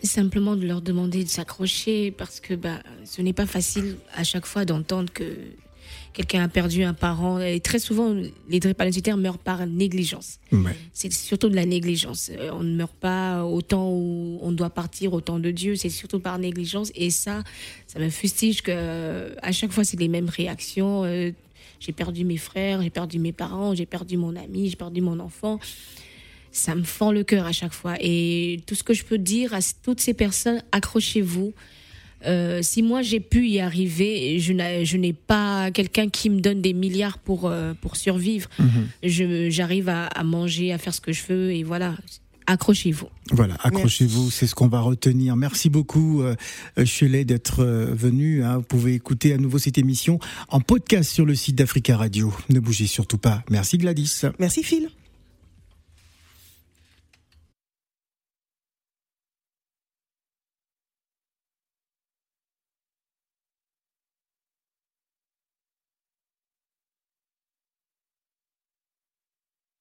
Simplement 0.03 0.55
de 0.55 0.65
leur 0.65 0.81
demander 0.81 1.25
de 1.25 1.29
s'accrocher 1.29 2.13
parce 2.13 2.39
que 2.39 2.55
bah, 2.55 2.81
ce 3.05 3.21
n'est 3.21 3.33
pas 3.33 3.47
facile 3.47 3.97
à 4.15 4.23
chaque 4.23 4.47
fois 4.47 4.65
d'entendre 4.65 5.13
que 5.13 5.25
quelqu'un 6.13 6.43
a 6.43 6.49
perdu 6.49 6.83
un 6.83 6.95
parent. 6.95 7.41
Et 7.41 7.61
très 7.61 7.79
souvent, 7.79 8.15
les 8.49 8.61
drépanocytaires 8.61 9.17
meurent 9.17 9.39
par 9.39 9.67
négligence. 9.67 10.39
Ouais. 10.53 10.77
C'est 10.93 11.13
surtout 11.13 11.49
de 11.49 11.57
la 11.57 11.67
négligence. 11.67 12.31
Euh, 12.37 12.51
On 12.53 12.63
ne 12.63 12.75
meurt 12.75 12.95
pas 12.95 13.45
au 13.45 13.63
temps 13.63 13.91
où 13.91 14.39
on 14.43 14.53
doit 14.53 14.71
partir, 14.71 15.13
au 15.13 15.21
temps 15.21 15.39
de 15.39 15.51
Dieu. 15.51 15.77
C'est 15.77 15.91
surtout 15.91 16.21
par 16.21 16.39
négligence. 16.39 16.91
Et 16.95 17.11
ça, 17.11 17.45
ça 17.87 17.99
me 17.99 18.11
fustige 18.11 18.63
que 18.63 18.73
euh, 18.75 19.35
à 19.43 19.53
chaque 19.53 19.73
fois, 19.73 19.85
c'est 19.85 19.99
les 20.01 20.09
mêmes 20.09 20.29
réactions. 20.29 21.05
Euh, 21.05 21.31
J'ai 21.81 21.93
perdu 21.93 22.25
mes 22.25 22.39
frères, 22.39 22.83
j'ai 22.83 22.91
perdu 22.91 23.19
mes 23.21 23.33
parents, 23.33 23.73
j'ai 23.75 23.87
perdu 23.87 24.17
mon 24.17 24.35
ami, 24.35 24.69
j'ai 24.69 24.77
perdu 24.77 25.01
mon 25.01 25.21
enfant. 25.21 25.61
Ça 26.51 26.75
me 26.75 26.83
fend 26.83 27.13
le 27.13 27.23
cœur 27.23 27.47
à 27.47 27.53
chaque 27.53 27.73
fois. 27.75 27.95
Et 28.01 28.61
tout 28.67 28.75
ce 28.75 28.83
que 28.83 28.95
je 28.95 29.05
peux 29.05 29.19
dire 29.19 29.55
à 29.55 29.61
toutes 29.85 30.01
ces 30.01 30.15
personnes, 30.15 30.63
accrochez-vous. 30.73 31.53
Euh, 32.27 32.61
si 32.63 32.83
moi 32.83 33.03
j'ai 33.03 33.21
pu 33.21 33.47
y 33.49 33.61
arriver, 33.61 34.39
je 34.41 34.53
n'ai 34.53 34.85
je 34.85 34.97
n'ai 34.97 35.13
pas 35.13 35.71
quelqu'un 35.71 36.09
qui 36.09 36.31
me 36.31 36.41
donne 36.41 36.61
des 36.61 36.73
milliards 36.73 37.19
pour, 37.19 37.47
euh, 37.47 37.75
pour 37.81 37.97
survivre. 37.97 38.49
Je- 39.03 39.51
J'arrive 39.51 39.89
à, 39.89 40.07
à 40.07 40.25
manger, 40.25 40.73
à 40.73 40.79
faire 40.79 40.93
ce 40.95 41.01
que 41.01 41.13
je 41.13 41.23
veux 41.29 41.53
et 41.53 41.63
voilà. 41.63 41.95
Accrochez-vous. 42.51 43.09
Voilà, 43.31 43.57
accrochez-vous, 43.63 44.31
c'est 44.31 44.47
ce 44.47 44.55
qu'on 44.55 44.69
va 44.69 44.81
retenir. 44.81 45.37
Merci 45.37 45.69
beaucoup, 45.69 46.23
euh, 46.23 46.35
Chelet, 46.87 47.27
d'être 47.27 47.61
euh, 47.63 47.95
venu. 47.95 48.43
hein. 48.43 48.57
Vous 48.57 48.63
pouvez 48.63 48.95
écouter 48.95 49.35
à 49.35 49.37
nouveau 49.37 49.59
cette 49.59 49.77
émission 49.77 50.19
en 50.49 50.61
podcast 50.61 51.11
sur 51.11 51.27
le 51.27 51.35
site 51.35 51.57
d'Africa 51.57 51.95
Radio. 51.99 52.33
Ne 52.49 52.59
bougez 52.59 52.87
surtout 52.87 53.19
pas. 53.19 53.43
Merci 53.51 53.77
Gladys. 53.77 54.23
Merci 54.39 54.63
Phil. 54.63 54.89